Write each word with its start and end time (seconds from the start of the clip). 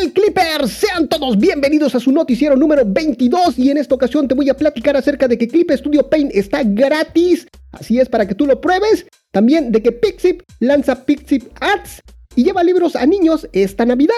tal 0.00 0.12
Clippers? 0.12 0.70
Sean 0.70 1.08
todos 1.08 1.36
bienvenidos 1.36 1.94
a 1.94 2.00
su 2.00 2.10
noticiero 2.10 2.56
número 2.56 2.82
22 2.86 3.58
y 3.58 3.70
en 3.70 3.76
esta 3.76 3.94
ocasión 3.94 4.26
te 4.26 4.34
voy 4.34 4.48
a 4.48 4.56
platicar 4.56 4.96
acerca 4.96 5.28
de 5.28 5.36
que 5.36 5.46
Clip 5.46 5.70
Studio 5.72 6.08
Paint 6.08 6.30
está 6.34 6.62
gratis, 6.62 7.46
así 7.72 7.98
es 7.98 8.08
para 8.08 8.26
que 8.26 8.34
tú 8.34 8.46
lo 8.46 8.60
pruebes, 8.60 9.06
también 9.30 9.72
de 9.72 9.82
que 9.82 9.92
Pixip 9.92 10.42
lanza 10.60 11.04
Pixip 11.04 11.44
Ads 11.60 12.02
y 12.34 12.44
lleva 12.44 12.64
libros 12.64 12.96
a 12.96 13.04
niños 13.04 13.48
esta 13.52 13.84
Navidad. 13.84 14.14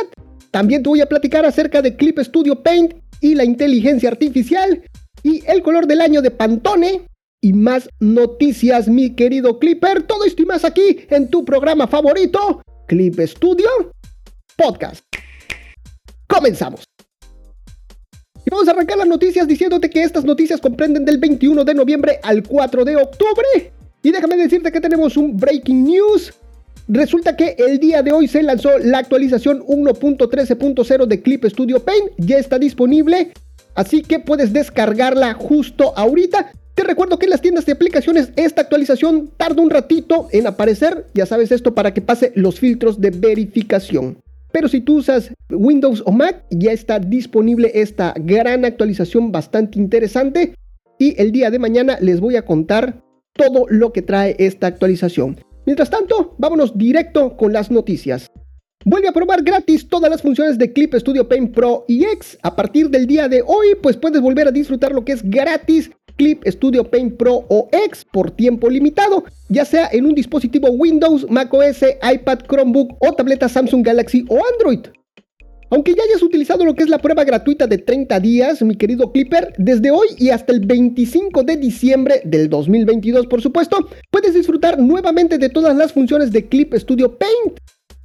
También 0.50 0.82
te 0.82 0.88
voy 0.88 1.00
a 1.00 1.08
platicar 1.08 1.44
acerca 1.44 1.82
de 1.82 1.96
Clip 1.96 2.18
Studio 2.20 2.62
Paint 2.62 2.94
y 3.20 3.34
la 3.34 3.44
inteligencia 3.44 4.08
artificial 4.08 4.82
y 5.22 5.42
el 5.46 5.62
color 5.62 5.86
del 5.86 6.00
año 6.00 6.22
de 6.22 6.30
Pantone 6.30 7.08
y 7.40 7.52
más 7.54 7.88
noticias, 7.98 8.86
mi 8.86 9.16
querido 9.16 9.58
Clipper. 9.58 10.04
Todo 10.04 10.24
esto 10.24 10.42
y 10.42 10.46
más 10.46 10.64
aquí 10.64 10.98
en 11.10 11.28
tu 11.28 11.44
programa 11.44 11.88
favorito, 11.88 12.62
Clip 12.86 13.18
Studio 13.20 13.68
Podcast. 14.56 15.11
Comenzamos. 16.32 16.84
Y 18.44 18.50
vamos 18.50 18.66
a 18.66 18.70
arrancar 18.72 18.96
las 18.96 19.06
noticias 19.06 19.46
diciéndote 19.46 19.90
que 19.90 20.02
estas 20.02 20.24
noticias 20.24 20.60
comprenden 20.60 21.04
del 21.04 21.18
21 21.18 21.64
de 21.64 21.74
noviembre 21.74 22.18
al 22.22 22.42
4 22.42 22.84
de 22.84 22.96
octubre. 22.96 23.72
Y 24.02 24.10
déjame 24.10 24.36
decirte 24.36 24.72
que 24.72 24.80
tenemos 24.80 25.16
un 25.16 25.36
breaking 25.36 25.84
news. 25.84 26.32
Resulta 26.88 27.36
que 27.36 27.54
el 27.58 27.78
día 27.78 28.02
de 28.02 28.12
hoy 28.12 28.26
se 28.26 28.42
lanzó 28.42 28.78
la 28.78 28.98
actualización 28.98 29.60
1.13.0 29.66 31.06
de 31.06 31.22
Clip 31.22 31.44
Studio 31.44 31.80
Paint. 31.84 32.12
Ya 32.16 32.38
está 32.38 32.58
disponible. 32.58 33.32
Así 33.74 34.02
que 34.02 34.18
puedes 34.18 34.52
descargarla 34.52 35.34
justo 35.34 35.92
ahorita. 35.96 36.50
Te 36.74 36.82
recuerdo 36.82 37.18
que 37.18 37.26
en 37.26 37.30
las 37.30 37.42
tiendas 37.42 37.66
de 37.66 37.72
aplicaciones 37.72 38.30
esta 38.36 38.62
actualización 38.62 39.30
tarda 39.36 39.62
un 39.62 39.70
ratito 39.70 40.28
en 40.32 40.46
aparecer. 40.46 41.06
Ya 41.14 41.26
sabes 41.26 41.52
esto 41.52 41.74
para 41.74 41.94
que 41.94 42.00
pase 42.00 42.32
los 42.34 42.58
filtros 42.58 43.00
de 43.00 43.10
verificación. 43.10 44.16
Pero 44.52 44.68
si 44.68 44.80
tú 44.80 44.98
usas 44.98 45.32
Windows 45.50 46.02
o 46.06 46.12
Mac, 46.12 46.44
ya 46.50 46.72
está 46.72 46.98
disponible 46.98 47.70
esta 47.74 48.14
gran 48.16 48.64
actualización 48.64 49.32
bastante 49.32 49.78
interesante. 49.78 50.54
Y 50.98 51.20
el 51.20 51.32
día 51.32 51.50
de 51.50 51.58
mañana 51.58 51.98
les 52.00 52.20
voy 52.20 52.36
a 52.36 52.44
contar 52.44 53.02
todo 53.32 53.66
lo 53.68 53.92
que 53.92 54.02
trae 54.02 54.36
esta 54.38 54.66
actualización. 54.66 55.40
Mientras 55.64 55.90
tanto, 55.90 56.34
vámonos 56.38 56.76
directo 56.76 57.36
con 57.36 57.52
las 57.52 57.70
noticias. 57.70 58.30
Vuelve 58.84 59.08
a 59.08 59.12
probar 59.12 59.42
gratis 59.42 59.88
todas 59.88 60.10
las 60.10 60.22
funciones 60.22 60.58
de 60.58 60.72
Clip 60.72 60.92
Studio 60.94 61.28
Paint 61.28 61.54
Pro 61.54 61.84
y 61.86 62.04
X. 62.04 62.36
A 62.42 62.56
partir 62.56 62.90
del 62.90 63.06
día 63.06 63.28
de 63.28 63.42
hoy, 63.42 63.68
pues 63.80 63.96
puedes 63.96 64.20
volver 64.20 64.48
a 64.48 64.52
disfrutar 64.52 64.92
lo 64.92 65.04
que 65.04 65.12
es 65.12 65.22
gratis 65.22 65.90
Clip 66.16 66.42
Studio 66.46 66.84
Paint 66.84 67.16
Pro 67.16 67.44
o 67.48 67.68
X 67.72 68.04
por 68.10 68.30
tiempo 68.30 68.68
limitado, 68.68 69.24
ya 69.48 69.64
sea 69.64 69.88
en 69.92 70.06
un 70.06 70.14
dispositivo 70.14 70.68
Windows, 70.70 71.26
macOS, 71.30 71.82
iPad, 72.02 72.40
Chromebook 72.48 72.96
o 73.00 73.12
tableta 73.12 73.48
Samsung 73.48 73.84
Galaxy 73.84 74.24
o 74.28 74.40
Android. 74.52 74.86
Aunque 75.72 75.94
ya 75.94 76.02
hayas 76.02 76.22
utilizado 76.22 76.66
lo 76.66 76.74
que 76.74 76.82
es 76.82 76.90
la 76.90 76.98
prueba 76.98 77.24
gratuita 77.24 77.66
de 77.66 77.78
30 77.78 78.20
días, 78.20 78.60
mi 78.60 78.74
querido 78.74 79.10
Clipper, 79.10 79.54
desde 79.56 79.90
hoy 79.90 80.06
y 80.18 80.28
hasta 80.28 80.52
el 80.52 80.60
25 80.60 81.44
de 81.44 81.56
diciembre 81.56 82.20
del 82.26 82.50
2022, 82.50 83.26
por 83.26 83.40
supuesto, 83.40 83.88
puedes 84.10 84.34
disfrutar 84.34 84.78
nuevamente 84.78 85.38
de 85.38 85.48
todas 85.48 85.74
las 85.74 85.94
funciones 85.94 86.30
de 86.30 86.46
Clip 86.46 86.74
Studio 86.74 87.16
Paint. 87.16 87.58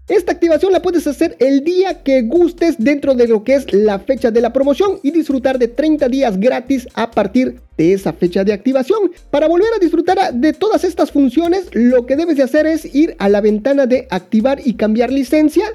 Esta 0.08 0.31
activación 0.31 0.72
la 0.72 0.81
puedes 0.81 1.05
hacer 1.05 1.36
el 1.39 1.66
día 1.66 2.02
que 2.02 2.22
gustes 2.22 2.75
dentro 2.80 3.13
de 3.13 3.27
lo 3.27 3.44
que 3.44 3.55
es 3.55 3.73
la 3.73 4.00
fecha 4.00 4.31
de 4.31 4.39
la 4.39 4.53
promoción 4.53 4.99
y 5.03 5.11
disfrutar 5.11 5.59
de 5.59 5.67
30 5.67 6.08
días 6.08 6.39
gratis 6.39 6.88
a 6.94 7.11
partir 7.11 7.59
de 7.77 7.91
esa 7.91 8.14
fecha 8.14 8.45
de 8.45 8.53
activación. 8.53 9.11
Para 9.30 9.49
volver 9.49 9.67
a 9.75 9.80
disfrutar 9.80 10.33
de 10.33 10.53
todas 10.53 10.86
estas 10.86 11.11
funciones, 11.11 11.67
lo 11.73 12.05
que 12.05 12.16
debes 12.16 12.38
de 12.38 12.44
hacer 12.44 12.66
es 12.66 12.95
ir 12.95 13.17
a 13.19 13.27
la 13.27 13.41
ventana 13.41 13.86
de 13.86 14.08
activar 14.09 14.61
y 14.64 14.75
cambiar 14.75 15.11
licencia 15.11 15.66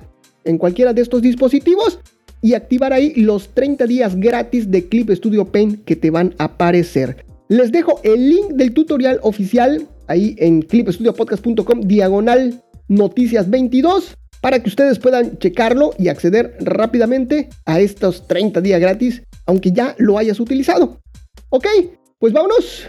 en 0.44 0.56
cualquiera 0.56 0.94
de 0.94 1.02
estos 1.02 1.20
dispositivos 1.20 1.98
y 2.40 2.54
activar 2.54 2.94
ahí 2.94 3.12
los 3.14 3.50
30 3.50 3.86
días 3.86 4.16
gratis 4.16 4.70
de 4.70 4.88
Clip 4.88 5.10
Studio 5.10 5.44
Paint 5.44 5.84
que 5.84 5.94
te 5.94 6.10
van 6.10 6.34
a 6.38 6.44
aparecer. 6.44 7.26
Les 7.48 7.70
dejo 7.70 8.00
el 8.02 8.30
link 8.30 8.52
del 8.52 8.72
tutorial 8.72 9.20
oficial 9.22 9.86
ahí 10.06 10.36
en 10.38 10.62
clipstudiopodcast.com 10.62 11.82
diagonal 11.82 12.62
noticias 12.88 13.50
22 13.50 14.16
para 14.42 14.60
que 14.60 14.68
ustedes 14.68 14.98
puedan 14.98 15.38
checarlo 15.38 15.94
y 15.98 16.08
acceder 16.08 16.56
rápidamente 16.60 17.48
a 17.64 17.80
estos 17.80 18.26
30 18.26 18.60
días 18.60 18.80
gratis, 18.80 19.22
aunque 19.46 19.70
ya 19.70 19.94
lo 19.98 20.18
hayas 20.18 20.40
utilizado. 20.40 21.00
Ok, 21.48 21.66
pues 22.18 22.32
vámonos 22.32 22.88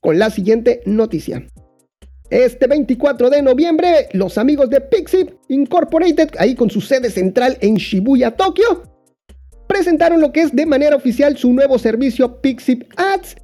con 0.00 0.18
la 0.18 0.30
siguiente 0.30 0.82
noticia. 0.84 1.44
Este 2.28 2.66
24 2.66 3.30
de 3.30 3.42
noviembre, 3.42 4.08
los 4.12 4.36
amigos 4.36 4.68
de 4.68 4.82
Pixip 4.82 5.30
Incorporated, 5.48 6.30
ahí 6.38 6.54
con 6.54 6.70
su 6.70 6.80
sede 6.80 7.10
central 7.10 7.56
en 7.60 7.76
Shibuya, 7.76 8.32
Tokio, 8.32 8.82
presentaron 9.66 10.20
lo 10.20 10.32
que 10.32 10.42
es 10.42 10.54
de 10.54 10.66
manera 10.66 10.96
oficial 10.96 11.36
su 11.38 11.52
nuevo 11.52 11.78
servicio 11.78 12.40
Pixip 12.42 12.84
Ads 12.96 13.36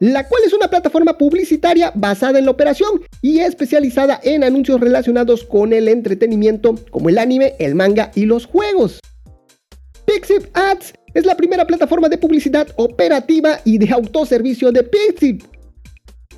la 0.00 0.26
cual 0.26 0.42
es 0.46 0.54
una 0.54 0.68
plataforma 0.68 1.16
publicitaria 1.16 1.92
basada 1.94 2.38
en 2.38 2.46
la 2.46 2.50
operación 2.50 3.02
y 3.20 3.40
especializada 3.40 4.18
en 4.22 4.42
anuncios 4.42 4.80
relacionados 4.80 5.44
con 5.44 5.74
el 5.74 5.88
entretenimiento 5.88 6.74
como 6.90 7.10
el 7.10 7.18
anime, 7.18 7.54
el 7.58 7.74
manga 7.74 8.10
y 8.14 8.24
los 8.24 8.46
juegos. 8.46 8.98
Pixip 10.06 10.56
Ads 10.56 10.94
es 11.12 11.26
la 11.26 11.36
primera 11.36 11.66
plataforma 11.66 12.08
de 12.08 12.16
publicidad 12.16 12.68
operativa 12.76 13.60
y 13.64 13.76
de 13.78 13.90
autoservicio 13.90 14.72
de 14.72 14.84
Pixip. 14.84 15.42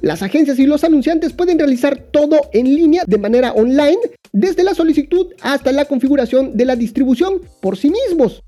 Las 0.00 0.23
agencias 0.23 0.59
y 0.59 0.67
los 0.67 0.83
anunciantes 0.83 1.33
pueden 1.33 1.59
realizar 1.59 1.97
todo 1.97 2.41
en 2.53 2.67
línea 2.67 3.05
de 3.06 3.19
manera 3.19 3.53
online, 3.53 3.99
desde 4.33 4.65
la 4.65 4.75
solicitud 4.75 5.29
hasta 5.41 5.71
la 5.71 5.84
configuración 5.84 6.56
de 6.56 6.65
la 6.65 6.75
distribución 6.75 7.41
por 7.61 7.77
sí 7.77 7.91
mismos. 7.91 8.43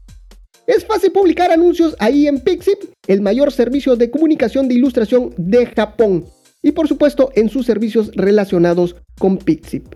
Es 0.67 0.85
fácil 0.85 1.13
publicar 1.13 1.53
anuncios 1.53 1.95
ahí 2.01 2.27
en 2.27 2.41
Pixip, 2.41 2.94
el 3.07 3.21
mayor 3.21 3.53
servicio 3.53 3.97
de 3.97 4.11
comunicación 4.11 4.69
de 4.69 4.75
ilustración 4.75 5.35
de 5.37 5.67
Japón, 5.67 6.27
y 6.63 6.73
por 6.73 6.89
supuesto 6.89 7.31
en 7.35 7.49
sus 7.49 7.67
servicios 7.67 8.11
relacionados 8.15 8.97
con 9.19 9.37
Pixip. 9.37 9.95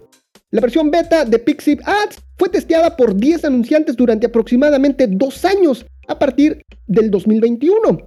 La 0.51 0.61
versión 0.61 0.91
beta 0.91 1.25
de 1.25 1.39
Pixip 1.39 1.81
Ads 1.85 2.21
fue 2.37 2.49
testeada 2.49 2.97
por 2.97 3.17
10 3.17 3.47
anunciantes 3.47 3.97
durante 3.97 4.27
aproximadamente 4.27 5.07
dos 5.07 5.45
años 5.45 5.85
a 6.07 6.19
partir 6.19 6.63
del 6.87 7.11
2021. 7.11 7.99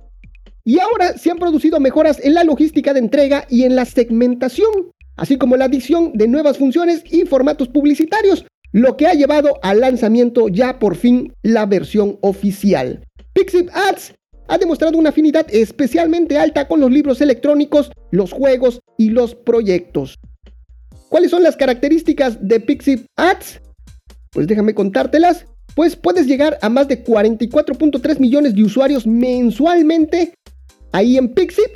Y 0.63 0.79
ahora 0.79 1.17
se 1.17 1.31
han 1.31 1.37
producido 1.37 1.79
mejoras 1.79 2.23
en 2.23 2.35
la 2.35 2.43
logística 2.43 2.93
de 2.93 2.99
entrega 2.99 3.45
y 3.49 3.63
en 3.63 3.75
la 3.75 3.85
segmentación, 3.85 4.91
así 5.17 5.37
como 5.37 5.57
la 5.57 5.65
adición 5.65 6.13
de 6.13 6.27
nuevas 6.27 6.57
funciones 6.57 7.03
y 7.11 7.25
formatos 7.25 7.67
publicitarios, 7.67 8.45
lo 8.71 8.95
que 8.95 9.07
ha 9.07 9.13
llevado 9.13 9.59
al 9.63 9.81
lanzamiento 9.81 10.47
ya 10.47 10.79
por 10.79 10.95
fin 10.95 11.33
la 11.41 11.65
versión 11.65 12.17
oficial. 12.21 13.05
Pixip 13.33 13.69
Ads 13.73 14.13
ha 14.51 14.57
demostrado 14.57 14.97
una 14.97 15.11
afinidad 15.11 15.47
especialmente 15.49 16.37
alta 16.37 16.67
con 16.67 16.81
los 16.81 16.91
libros 16.91 17.21
electrónicos, 17.21 17.89
los 18.11 18.33
juegos 18.33 18.81
y 18.97 19.09
los 19.09 19.33
proyectos. 19.33 20.19
¿Cuáles 21.07 21.31
son 21.31 21.41
las 21.41 21.55
características 21.55 22.37
de 22.45 22.59
Pixip 22.59 23.05
Ads? 23.15 23.61
Pues 24.29 24.47
déjame 24.47 24.75
contártelas. 24.75 25.45
Pues 25.73 25.95
puedes 25.95 26.27
llegar 26.27 26.59
a 26.61 26.67
más 26.67 26.89
de 26.89 27.01
44.3 27.01 28.19
millones 28.19 28.53
de 28.53 28.63
usuarios 28.63 29.07
mensualmente 29.07 30.33
ahí 30.91 31.17
en 31.17 31.29
Pixip. 31.33 31.71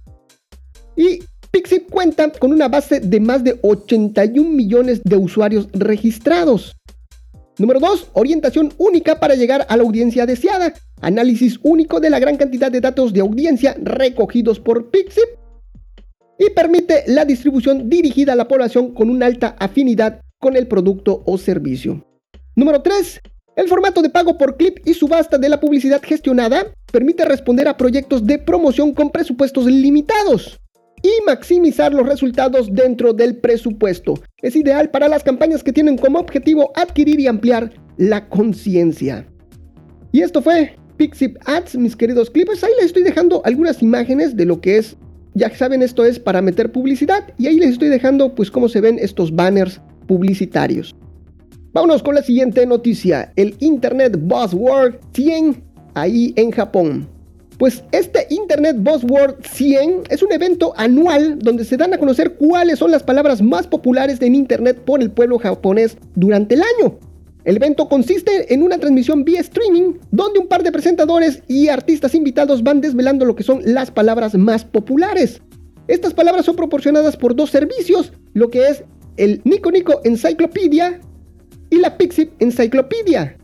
Y 0.97 1.19
Pixip 1.51 1.89
cuenta 1.89 2.29
con 2.29 2.51
una 2.51 2.67
base 2.67 2.99
de 2.99 3.21
más 3.21 3.41
de 3.45 3.57
81 3.61 4.49
millones 4.49 5.01
de 5.01 5.15
usuarios 5.15 5.69
registrados. 5.71 6.75
Número 7.57 7.79
2. 7.79 8.09
Orientación 8.13 8.73
única 8.77 9.21
para 9.21 9.35
llegar 9.35 9.65
a 9.69 9.77
la 9.77 9.83
audiencia 9.83 10.25
deseada. 10.25 10.73
Análisis 11.05 11.59
único 11.61 11.99
de 11.99 12.09
la 12.09 12.17
gran 12.17 12.35
cantidad 12.35 12.71
de 12.71 12.81
datos 12.81 13.13
de 13.13 13.21
audiencia 13.21 13.77
recogidos 13.79 14.59
por 14.59 14.89
Pixip. 14.89 15.37
Y 16.39 16.49
permite 16.49 17.03
la 17.05 17.25
distribución 17.25 17.87
dirigida 17.91 18.33
a 18.33 18.35
la 18.35 18.47
población 18.47 18.91
con 18.91 19.11
una 19.11 19.27
alta 19.27 19.55
afinidad 19.59 20.19
con 20.39 20.55
el 20.55 20.67
producto 20.67 21.21
o 21.27 21.37
servicio. 21.37 22.03
Número 22.55 22.81
3. 22.81 23.21
El 23.55 23.67
formato 23.67 24.01
de 24.01 24.09
pago 24.09 24.35
por 24.35 24.57
clip 24.57 24.79
y 24.83 24.95
subasta 24.95 25.37
de 25.37 25.47
la 25.47 25.59
publicidad 25.59 26.01
gestionada 26.03 26.73
permite 26.91 27.23
responder 27.23 27.67
a 27.67 27.77
proyectos 27.77 28.25
de 28.25 28.39
promoción 28.39 28.91
con 28.91 29.11
presupuestos 29.11 29.67
limitados 29.67 30.59
y 31.03 31.23
maximizar 31.27 31.93
los 31.93 32.07
resultados 32.07 32.73
dentro 32.73 33.13
del 33.13 33.37
presupuesto. 33.37 34.15
Es 34.41 34.55
ideal 34.55 34.89
para 34.89 35.07
las 35.07 35.23
campañas 35.23 35.63
que 35.63 35.71
tienen 35.71 35.99
como 35.99 36.17
objetivo 36.17 36.71
adquirir 36.75 37.19
y 37.19 37.27
ampliar 37.27 37.71
la 37.95 38.27
conciencia. 38.27 39.27
Y 40.11 40.21
esto 40.21 40.41
fue 40.41 40.75
Pixip 40.97 41.37
Ads, 41.45 41.75
mis 41.77 41.95
queridos 41.95 42.29
clippers. 42.29 42.63
Ahí 42.63 42.71
les 42.77 42.87
estoy 42.87 43.03
dejando 43.03 43.41
algunas 43.45 43.81
imágenes 43.81 44.35
de 44.35 44.45
lo 44.45 44.61
que 44.61 44.77
es. 44.77 44.95
Ya 45.33 45.53
saben, 45.55 45.81
esto 45.81 46.05
es 46.05 46.19
para 46.19 46.41
meter 46.41 46.71
publicidad. 46.71 47.33
Y 47.37 47.47
ahí 47.47 47.59
les 47.59 47.71
estoy 47.71 47.89
dejando, 47.89 48.33
pues, 48.35 48.49
cómo 48.49 48.69
se 48.69 48.81
ven 48.81 48.97
estos 48.99 49.35
banners 49.35 49.81
publicitarios. 50.07 50.95
Vámonos 51.73 52.03
con 52.03 52.15
la 52.15 52.23
siguiente 52.23 52.65
noticia. 52.65 53.33
El 53.35 53.55
Internet 53.59 54.17
Buzzword 54.17 54.95
100 55.13 55.61
ahí 55.93 56.33
en 56.37 56.51
Japón. 56.51 57.07
Pues 57.57 57.83
este 57.91 58.27
Internet 58.29 58.77
Buzzword 58.79 59.35
100 59.43 60.03
es 60.09 60.21
un 60.21 60.31
evento 60.31 60.73
anual 60.75 61.39
donde 61.39 61.63
se 61.63 61.77
dan 61.77 61.93
a 61.93 61.97
conocer 61.97 62.33
cuáles 62.35 62.79
son 62.79 62.91
las 62.91 63.03
palabras 63.03 63.41
más 63.41 63.67
populares 63.67 64.21
en 64.21 64.35
Internet 64.35 64.81
por 64.85 65.01
el 65.01 65.09
pueblo 65.09 65.39
japonés 65.39 65.97
durante 66.15 66.55
el 66.55 66.63
año. 66.79 66.97
El 67.45 67.57
evento 67.57 67.87
consiste 67.87 68.51
en 68.53 68.63
una 68.63 68.79
transmisión 68.79 69.23
vía 69.23 69.39
streaming 69.39 69.93
donde 70.11 70.39
un 70.39 70.47
par 70.47 70.63
de 70.63 70.71
presentadores 70.71 71.43
y 71.47 71.67
artistas 71.67 72.15
invitados 72.15 72.63
van 72.63 72.81
desvelando 72.81 73.23
lo 73.23 73.35
que 73.35 73.43
son 73.43 73.61
las 73.63 73.91
palabras 73.91 74.33
más 74.33 74.65
populares. 74.65 75.41
Estas 75.87 76.15
palabras 76.15 76.45
son 76.45 76.55
proporcionadas 76.55 77.15
por 77.15 77.35
dos 77.35 77.51
servicios, 77.51 78.11
lo 78.33 78.49
que 78.49 78.67
es 78.67 78.83
el 79.17 79.41
Nico 79.43 79.71
Nico 79.71 80.01
Encyclopedia 80.03 80.99
y 81.69 81.77
la 81.77 81.97
Pixip 81.97 82.31
Encyclopedia. 82.39 83.37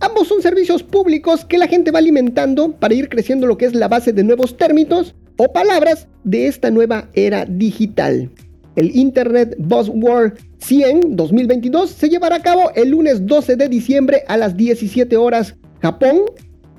Ambos 0.00 0.28
son 0.28 0.42
servicios 0.42 0.82
públicos 0.82 1.46
que 1.46 1.56
la 1.56 1.68
gente 1.68 1.90
va 1.90 2.00
alimentando 2.00 2.72
para 2.72 2.92
ir 2.92 3.08
creciendo 3.08 3.46
lo 3.46 3.56
que 3.56 3.64
es 3.64 3.74
la 3.74 3.88
base 3.88 4.12
de 4.12 4.24
nuevos 4.24 4.58
términos 4.58 5.14
o 5.38 5.50
palabras 5.50 6.06
de 6.24 6.48
esta 6.48 6.70
nueva 6.70 7.08
era 7.14 7.46
digital. 7.46 8.30
El 8.76 8.96
Internet 8.96 9.54
Buzzword 9.58 10.38
100 10.58 11.16
2022 11.16 11.90
se 11.90 12.08
llevará 12.08 12.36
a 12.36 12.42
cabo 12.42 12.70
el 12.74 12.90
lunes 12.90 13.26
12 13.26 13.56
de 13.56 13.68
diciembre 13.68 14.22
a 14.28 14.36
las 14.36 14.56
17 14.56 15.16
horas 15.16 15.54
Japón 15.80 16.22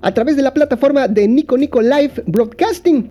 a 0.02 0.14
través 0.14 0.36
de 0.36 0.42
la 0.42 0.54
plataforma 0.54 1.08
de 1.08 1.28
Nico 1.28 1.58
Nico 1.58 1.82
Live 1.82 2.24
Broadcasting. 2.26 3.10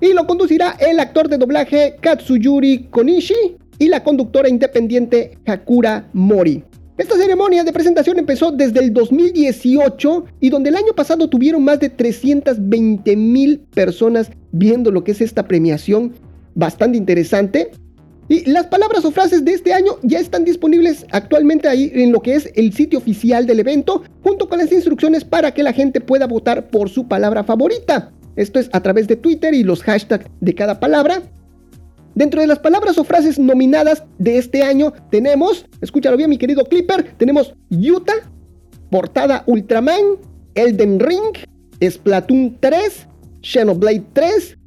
Y 0.00 0.12
lo 0.12 0.26
conducirá 0.26 0.76
el 0.78 1.00
actor 1.00 1.28
de 1.28 1.38
doblaje 1.38 1.96
Katsuyuri 2.00 2.88
Konishi 2.90 3.56
y 3.78 3.88
la 3.88 4.02
conductora 4.02 4.48
independiente 4.48 5.38
Hakura 5.46 6.08
Mori. 6.12 6.62
Esta 6.98 7.16
ceremonia 7.16 7.62
de 7.62 7.72
presentación 7.72 8.18
empezó 8.18 8.52
desde 8.52 8.80
el 8.80 8.92
2018 8.94 10.24
y 10.40 10.48
donde 10.48 10.70
el 10.70 10.76
año 10.76 10.94
pasado 10.94 11.28
tuvieron 11.28 11.62
más 11.62 11.78
de 11.78 11.90
320 11.90 13.16
mil 13.16 13.58
personas 13.58 14.30
viendo 14.52 14.90
lo 14.90 15.04
que 15.04 15.12
es 15.12 15.20
esta 15.20 15.46
premiación. 15.46 16.14
Bastante 16.54 16.96
interesante. 16.96 17.70
Y 18.28 18.50
las 18.50 18.66
palabras 18.66 19.04
o 19.04 19.12
frases 19.12 19.44
de 19.44 19.52
este 19.52 19.72
año 19.72 19.92
ya 20.02 20.18
están 20.18 20.44
disponibles 20.44 21.06
actualmente 21.12 21.68
ahí 21.68 21.92
en 21.94 22.10
lo 22.10 22.20
que 22.20 22.34
es 22.34 22.50
el 22.56 22.72
sitio 22.72 22.98
oficial 22.98 23.46
del 23.46 23.60
evento, 23.60 24.02
junto 24.22 24.48
con 24.48 24.58
las 24.58 24.72
instrucciones 24.72 25.24
para 25.24 25.54
que 25.54 25.62
la 25.62 25.72
gente 25.72 26.00
pueda 26.00 26.26
votar 26.26 26.68
por 26.68 26.88
su 26.88 27.06
palabra 27.06 27.44
favorita. 27.44 28.12
Esto 28.34 28.58
es 28.58 28.68
a 28.72 28.82
través 28.82 29.06
de 29.06 29.16
Twitter 29.16 29.54
y 29.54 29.62
los 29.62 29.82
hashtags 29.82 30.26
de 30.40 30.54
cada 30.54 30.80
palabra. 30.80 31.22
Dentro 32.16 32.40
de 32.40 32.46
las 32.46 32.58
palabras 32.58 32.98
o 32.98 33.04
frases 33.04 33.38
nominadas 33.38 34.02
de 34.18 34.38
este 34.38 34.62
año 34.62 34.92
tenemos, 35.10 35.66
escúchalo 35.80 36.16
bien 36.16 36.30
mi 36.30 36.38
querido 36.38 36.64
Clipper, 36.64 37.14
tenemos 37.18 37.54
Utah, 37.70 38.30
Portada 38.90 39.44
Ultraman, 39.46 40.16
Elden 40.54 40.98
Ring, 40.98 41.36
Splatoon 41.80 42.56
3, 42.58 43.06
Xenoblade 43.42 44.04
3, 44.14 44.58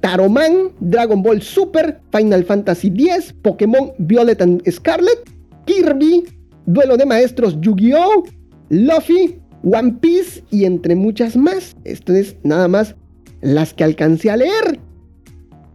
Taroman, 0.00 0.72
Dragon 0.80 1.22
Ball 1.22 1.42
Super, 1.42 2.00
Final 2.12 2.44
Fantasy 2.44 2.88
X, 2.88 3.34
Pokémon 3.42 3.92
Violet 3.98 4.40
and 4.40 4.62
Scarlet, 4.70 5.18
Kirby, 5.66 6.24
Duelo 6.66 6.96
de 6.96 7.06
Maestros 7.06 7.56
Yu-Gi-Oh!, 7.60 8.24
Luffy, 8.70 9.38
One 9.62 9.94
Piece 10.00 10.42
y 10.50 10.64
entre 10.64 10.94
muchas 10.94 11.36
más. 11.36 11.76
Esto 11.84 12.14
es 12.14 12.36
nada 12.42 12.68
más 12.68 12.94
las 13.40 13.74
que 13.74 13.84
alcancé 13.84 14.30
a 14.30 14.36
leer. 14.36 14.80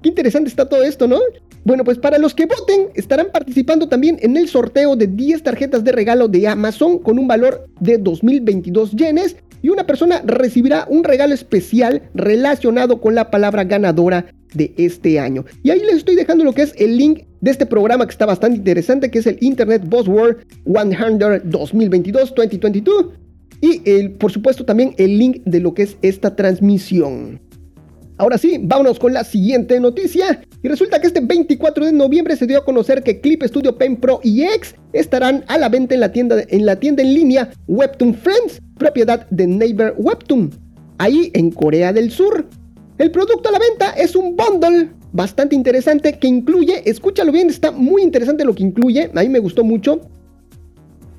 Qué 0.01 0.10
interesante 0.10 0.50
está 0.50 0.68
todo 0.68 0.83
esto, 0.83 1.07
¿no? 1.07 1.19
Bueno, 1.66 1.84
pues 1.84 1.98
para 1.98 2.20
los 2.20 2.36
que 2.36 2.46
voten, 2.46 2.90
estarán 2.94 3.32
participando 3.34 3.90
también 3.90 4.20
en 4.22 4.38
el 4.38 4.48
sorteo 4.48 4.96
de 4.96 5.08
10 5.08 5.42
tarjetas 5.42 5.84
de 5.84 5.92
regalo 5.92 6.28
de 6.28 6.48
Amazon 6.48 7.00
con 7.00 7.18
un 7.18 7.28
valor 7.28 7.68
de 7.80 7.98
2022 7.98 8.92
yenes 8.92 9.36
y 9.64 9.70
una 9.70 9.88
persona 9.88 10.22
recibirá 10.24 10.86
un 10.88 11.04
regalo 11.04 11.34
especial 11.34 12.04
relacionado 12.14 13.02
con 13.02 13.16
la 13.16 13.32
palabra 13.32 13.64
ganadora 13.64 14.28
de 14.54 14.76
este 14.78 15.20
año. 15.20 15.44
Y 15.64 15.72
ahí 15.72 15.80
les 15.80 15.96
estoy 15.96 16.16
dejando 16.16 16.44
lo 16.44 16.54
que 16.54 16.62
es 16.62 16.76
el 16.78 16.98
link 16.98 17.24
de 17.42 17.50
este 17.50 17.66
programa 17.66 18.06
que 18.06 18.12
está 18.12 18.28
bastante 18.28 18.58
interesante, 18.58 19.10
que 19.10 19.18
es 19.18 19.26
el 19.26 19.40
Internet 19.42 19.82
Buzzword 19.88 20.46
100 20.66 21.50
2022-2022. 21.50 23.10
Y 23.62 23.82
el, 23.90 24.12
por 24.12 24.32
supuesto 24.32 24.66
también 24.66 24.94
el 25.00 25.18
link 25.18 25.42
de 25.46 25.62
lo 25.62 25.74
que 25.74 25.82
es 25.82 25.98
esta 26.04 26.36
transmisión. 26.36 27.40
Ahora 28.18 28.38
sí, 28.38 28.58
vámonos 28.62 28.98
con 28.98 29.14
la 29.14 29.26
siguiente 29.26 29.80
noticia. 29.80 30.42
Y 30.64 30.68
resulta 30.70 31.02
que 31.02 31.08
este 31.08 31.20
24 31.20 31.86
de 31.86 31.92
noviembre 31.92 32.38
se 32.38 32.48
dio 32.48 32.60
a 32.60 32.66
conocer 32.66 33.04
que 33.04 33.20
Clip 33.20 33.44
Studio 33.44 33.78
Pen 33.78 33.98
Pro 33.98 34.22
y 34.24 34.44
X 34.44 34.76
estarán 34.94 35.44
a 35.48 35.58
la 35.58 35.68
venta 35.68 35.96
en 35.96 36.00
la 36.00 36.12
tienda 36.12 36.38
en, 36.48 36.66
la 36.66 36.78
tienda 36.78 37.04
en 37.04 37.14
línea 37.14 37.50
Webtoon 37.68 38.16
Friends, 38.16 38.62
propiedad 38.78 39.28
de 39.30 39.48
Neighbor 39.48 39.96
Webtoon, 39.98 40.50
ahí 40.98 41.30
en 41.34 41.52
Corea 41.52 41.92
del 41.92 42.10
Sur. 42.10 42.48
El 42.98 43.12
producto 43.12 43.50
a 43.50 43.52
la 43.52 43.60
venta 43.60 43.92
es 43.92 44.16
un 44.16 44.38
bundle 44.38 44.92
bastante 45.12 45.54
interesante 45.54 46.18
que 46.18 46.28
incluye, 46.28 46.90
escúchalo 46.90 47.34
bien, 47.34 47.50
está 47.50 47.72
muy 47.72 48.02
interesante 48.02 48.46
lo 48.46 48.56
que 48.56 48.64
incluye, 48.64 49.12
a 49.14 49.22
mí 49.22 49.30
me 49.30 49.40
gustó 49.40 49.66
mucho. 49.66 50.00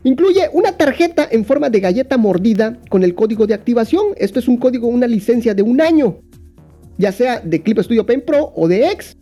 Incluye 0.02 0.48
una 0.52 0.72
tarjeta 0.72 1.28
en 1.30 1.44
forma 1.44 1.68
de 1.68 1.80
galleta 1.80 2.16
mordida 2.16 2.78
con 2.88 3.02
el 3.02 3.14
código 3.14 3.46
de 3.46 3.54
activación. 3.54 4.04
Esto 4.16 4.38
es 4.38 4.46
un 4.46 4.56
código, 4.56 4.86
una 4.86 5.08
licencia 5.08 5.52
de 5.52 5.62
un 5.62 5.80
año 5.80 6.20
ya 6.98 7.12
sea 7.12 7.40
de 7.40 7.62
Clip 7.62 7.78
Studio 7.80 8.06
Pen 8.06 8.22
Pro 8.24 8.52
o 8.54 8.68
de 8.68 8.90
X. 8.90 9.16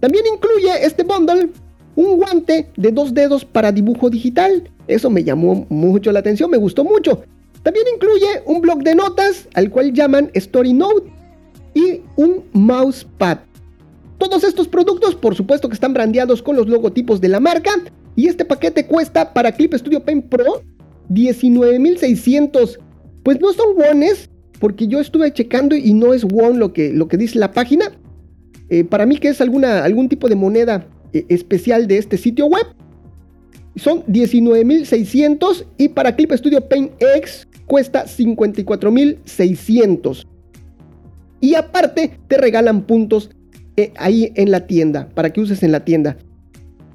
También 0.00 0.24
incluye 0.32 0.84
este 0.84 1.02
bundle 1.02 1.50
un 1.96 2.16
guante 2.16 2.70
de 2.76 2.92
dos 2.92 3.12
dedos 3.12 3.44
para 3.44 3.72
dibujo 3.72 4.08
digital. 4.08 4.70
Eso 4.86 5.10
me 5.10 5.24
llamó 5.24 5.66
mucho 5.68 6.12
la 6.12 6.20
atención, 6.20 6.50
me 6.50 6.56
gustó 6.56 6.84
mucho. 6.84 7.22
También 7.62 7.86
incluye 7.92 8.26
un 8.46 8.60
blog 8.60 8.82
de 8.82 8.94
notas 8.94 9.48
al 9.54 9.70
cual 9.70 9.92
llaman 9.92 10.30
Story 10.34 10.72
Note 10.72 11.10
y 11.74 12.02
un 12.16 12.44
mousepad. 12.52 13.38
Todos 14.18 14.44
estos 14.44 14.68
productos, 14.68 15.14
por 15.14 15.34
supuesto 15.34 15.68
que 15.68 15.74
están 15.74 15.92
brandeados 15.92 16.42
con 16.42 16.56
los 16.56 16.68
logotipos 16.68 17.20
de 17.20 17.28
la 17.28 17.40
marca 17.40 17.70
y 18.16 18.28
este 18.28 18.44
paquete 18.44 18.86
cuesta 18.86 19.32
para 19.32 19.52
Clip 19.52 19.74
Studio 19.74 20.02
Pen 20.02 20.22
Pro 20.22 20.62
19.600. 21.10 22.78
Pues 23.22 23.40
no 23.40 23.52
son 23.52 23.76
wones, 23.76 24.30
porque 24.58 24.88
yo 24.88 25.00
estuve 25.00 25.32
checando 25.32 25.76
y 25.76 25.94
no 25.94 26.12
es 26.14 26.24
won 26.24 26.58
lo 26.58 26.72
que, 26.72 26.92
lo 26.92 27.06
que 27.08 27.16
dice 27.16 27.38
la 27.38 27.52
página. 27.52 27.92
Eh, 28.70 28.82
para 28.84 29.06
mí 29.06 29.16
que 29.18 29.28
es 29.28 29.40
alguna, 29.40 29.84
algún 29.84 30.08
tipo 30.08 30.28
de 30.28 30.34
moneda 30.34 30.88
eh, 31.12 31.24
especial 31.28 31.86
de 31.86 31.98
este 31.98 32.18
sitio 32.18 32.46
web. 32.46 32.66
Son 33.76 34.02
19.600 34.06 35.66
y 35.76 35.88
para 35.88 36.16
Clip 36.16 36.32
Studio 36.32 36.68
Paint 36.68 36.90
X 37.16 37.46
cuesta 37.66 38.06
54.600. 38.06 40.26
Y 41.40 41.54
aparte 41.54 42.18
te 42.26 42.36
regalan 42.36 42.82
puntos 42.82 43.30
eh, 43.76 43.92
ahí 43.96 44.32
en 44.34 44.50
la 44.50 44.66
tienda, 44.66 45.08
para 45.14 45.32
que 45.32 45.40
uses 45.40 45.62
en 45.62 45.70
la 45.70 45.84
tienda. 45.84 46.16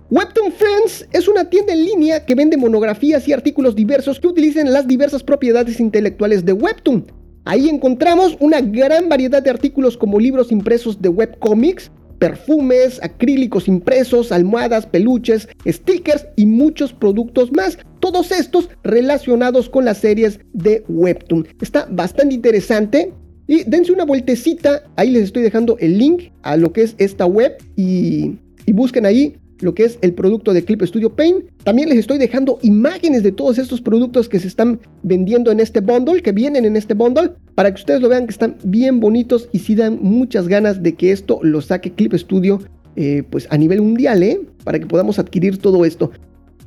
Webtoon 0.09 0.51
Friends 0.51 1.07
es 1.13 1.29
una 1.29 1.49
tienda 1.49 1.71
en 1.73 1.85
línea 1.85 2.25
que 2.25 2.35
vende 2.35 2.57
monografías 2.57 3.25
y 3.27 3.33
artículos 3.33 3.75
diversos 3.75 4.19
que 4.19 4.27
utilizan 4.27 4.73
las 4.73 4.87
diversas 4.87 5.23
propiedades 5.23 5.79
intelectuales 5.79 6.43
de 6.43 6.53
Webtoon. 6.53 7.22
Ahí 7.45 7.67
encontramos 7.67 8.37
una 8.39 8.61
gran 8.61 9.09
variedad 9.09 9.43
de 9.43 9.49
artículos 9.49 9.97
como 9.97 10.19
libros 10.19 10.51
impresos 10.51 11.01
de 11.01 11.09
webcomics, 11.09 11.91
perfumes, 12.19 13.01
acrílicos 13.03 13.67
impresos, 13.67 14.31
almohadas, 14.31 14.85
peluches, 14.85 15.49
stickers 15.67 16.25
y 16.37 16.45
muchos 16.45 16.93
productos 16.93 17.51
más. 17.51 17.77
Todos 17.99 18.31
estos 18.31 18.69
relacionados 18.83 19.67
con 19.67 19.83
las 19.83 19.97
series 19.97 20.39
de 20.53 20.85
Webtoon. 20.87 21.47
Está 21.59 21.85
bastante 21.91 22.33
interesante. 22.33 23.13
Y 23.45 23.63
dense 23.65 23.91
una 23.91 24.05
vueltecita. 24.05 24.83
Ahí 24.95 25.11
les 25.11 25.23
estoy 25.23 25.43
dejando 25.43 25.77
el 25.79 25.97
link 25.97 26.31
a 26.43 26.55
lo 26.55 26.71
que 26.71 26.83
es 26.83 26.95
esta 26.97 27.25
web. 27.25 27.57
Y, 27.75 28.37
y 28.65 28.71
busquen 28.71 29.05
ahí 29.05 29.35
lo 29.63 29.73
que 29.73 29.85
es 29.85 29.97
el 30.01 30.13
producto 30.13 30.53
de 30.53 30.63
Clip 30.63 30.81
Studio 30.83 31.15
Paint. 31.15 31.45
También 31.63 31.89
les 31.89 31.99
estoy 31.99 32.17
dejando 32.17 32.59
imágenes 32.61 33.23
de 33.23 33.31
todos 33.31 33.57
estos 33.57 33.81
productos 33.81 34.29
que 34.29 34.39
se 34.39 34.47
están 34.47 34.79
vendiendo 35.01 35.51
en 35.51 35.59
este 35.59 35.79
bundle, 35.79 36.21
que 36.21 36.31
vienen 36.31 36.65
en 36.65 36.75
este 36.75 36.93
bundle, 36.93 37.31
para 37.55 37.73
que 37.73 37.79
ustedes 37.79 38.01
lo 38.01 38.09
vean 38.09 38.25
que 38.25 38.31
están 38.31 38.57
bien 38.63 38.99
bonitos 38.99 39.49
y 39.51 39.59
si 39.59 39.75
dan 39.75 39.99
muchas 40.01 40.47
ganas 40.47 40.83
de 40.83 40.93
que 40.93 41.11
esto 41.11 41.39
lo 41.41 41.61
saque 41.61 41.93
Clip 41.93 42.13
Studio 42.13 42.59
eh, 42.95 43.23
pues 43.29 43.47
a 43.49 43.57
nivel 43.57 43.81
mundial, 43.81 44.21
¿eh? 44.21 44.39
Para 44.63 44.79
que 44.79 44.85
podamos 44.85 45.17
adquirir 45.17 45.57
todo 45.57 45.83
esto. 45.83 46.11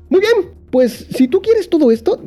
Muy 0.09 0.21
bien, 0.21 0.51
pues 0.71 1.07
si 1.11 1.29
tú 1.29 1.41
quieres 1.41 1.69
todo 1.69 1.91
esto, 1.91 2.21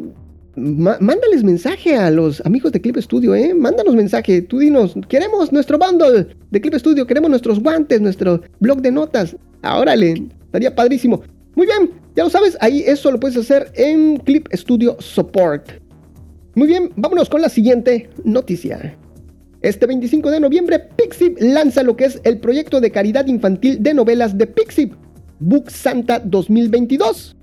mándales 0.55 1.43
mensaje 1.43 1.95
a 1.95 2.09
los 2.11 2.41
amigos 2.45 2.71
de 2.71 2.81
Clip 2.81 2.97
Studio, 2.97 3.35
¿eh? 3.35 3.53
Mándanos 3.53 3.95
mensaje, 3.95 4.41
tú 4.41 4.59
dinos, 4.59 4.95
queremos 5.07 5.51
nuestro 5.51 5.77
bundle 5.77 6.27
de 6.49 6.61
Clip 6.61 6.75
Studio, 6.75 7.05
queremos 7.07 7.29
nuestros 7.29 7.59
guantes, 7.59 8.01
nuestro 8.01 8.41
blog 8.59 8.81
de 8.81 8.91
notas. 8.91 9.35
Órale, 9.63 10.29
estaría 10.49 10.73
padrísimo. 10.73 11.21
Muy 11.55 11.67
bien, 11.67 11.91
ya 12.15 12.23
lo 12.23 12.29
sabes, 12.29 12.57
ahí 12.59 12.83
eso 12.87 13.11
lo 13.11 13.19
puedes 13.19 13.37
hacer 13.37 13.71
en 13.75 14.17
Clip 14.17 14.47
Studio 14.51 14.97
Support. 14.99 15.69
Muy 16.55 16.67
bien, 16.67 16.91
vámonos 16.95 17.29
con 17.29 17.41
la 17.41 17.49
siguiente 17.49 18.09
noticia. 18.23 18.97
Este 19.61 19.85
25 19.85 20.31
de 20.31 20.39
noviembre, 20.39 20.79
Pixip 20.79 21.37
lanza 21.39 21.83
lo 21.83 21.95
que 21.95 22.05
es 22.05 22.19
el 22.23 22.39
proyecto 22.39 22.81
de 22.81 22.91
caridad 22.91 23.27
infantil 23.27 23.83
de 23.83 23.93
novelas 23.93 24.37
de 24.37 24.47
Pixip, 24.47 24.93
Book 25.39 25.69
Santa 25.69 26.19
2022. 26.19 27.35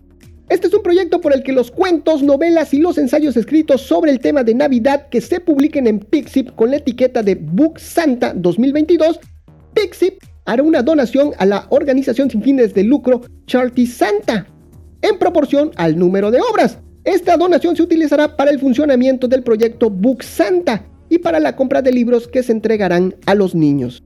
Este 0.48 0.66
es 0.66 0.75
un 0.75 0.82
proyecto 0.82 1.20
por 1.20 1.32
el 1.32 1.42
que 1.42 1.52
los 1.52 1.70
cuentos, 1.70 2.22
novelas 2.22 2.75
y 2.75 2.78
los 2.78 2.98
ensayos 2.98 3.36
escritos 3.36 3.82
sobre 3.82 4.10
el 4.10 4.18
tema 4.18 4.42
de 4.42 4.54
Navidad 4.54 5.08
que 5.10 5.20
se 5.20 5.40
publiquen 5.40 5.86
en 5.86 6.00
Pixip 6.00 6.54
con 6.56 6.70
la 6.70 6.78
etiqueta 6.78 7.22
de 7.22 7.36
Book 7.36 7.78
Santa 7.78 8.32
2022, 8.34 9.20
Pixip 9.75 10.22
hará 10.46 10.62
una 10.62 10.82
donación 10.82 11.32
a 11.38 11.44
la 11.44 11.66
organización 11.70 12.30
sin 12.30 12.42
fines 12.42 12.72
de 12.72 12.84
lucro 12.84 13.22
Charity 13.46 13.86
Santa, 13.86 14.46
en 15.02 15.18
proporción 15.18 15.72
al 15.76 15.98
número 15.98 16.30
de 16.30 16.40
obras. 16.40 16.78
Esta 17.04 17.36
donación 17.36 17.76
se 17.76 17.82
utilizará 17.82 18.36
para 18.36 18.50
el 18.50 18.58
funcionamiento 18.58 19.28
del 19.28 19.42
proyecto 19.42 19.90
Book 19.90 20.22
Santa 20.22 20.86
y 21.08 21.18
para 21.18 21.38
la 21.38 21.54
compra 21.54 21.82
de 21.82 21.92
libros 21.92 22.26
que 22.26 22.42
se 22.42 22.52
entregarán 22.52 23.14
a 23.26 23.34
los 23.34 23.54
niños. 23.54 24.02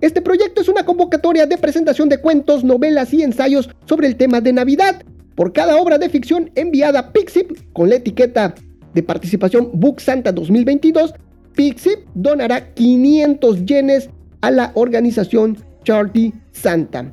Este 0.00 0.22
proyecto 0.22 0.62
es 0.62 0.68
una 0.68 0.84
convocatoria 0.84 1.44
de 1.44 1.58
presentación 1.58 2.08
de 2.08 2.18
cuentos, 2.18 2.64
novelas 2.64 3.12
y 3.12 3.22
ensayos 3.22 3.68
sobre 3.84 4.06
el 4.06 4.16
tema 4.16 4.40
de 4.40 4.54
Navidad. 4.54 5.02
Por 5.34 5.52
cada 5.52 5.76
obra 5.76 5.98
de 5.98 6.08
ficción 6.08 6.50
enviada 6.54 7.00
a 7.00 7.12
Pixip 7.12 7.50
con 7.74 7.90
la 7.90 7.96
etiqueta 7.96 8.54
de 8.94 9.02
participación 9.02 9.70
Book 9.74 10.00
Santa 10.00 10.32
2022, 10.32 11.14
Pixip 11.54 12.00
donará 12.14 12.72
500 12.72 13.66
yenes 13.66 14.08
a 14.40 14.50
la 14.50 14.72
organización 14.74 15.58
Charity 15.84 16.32
Santa. 16.52 17.12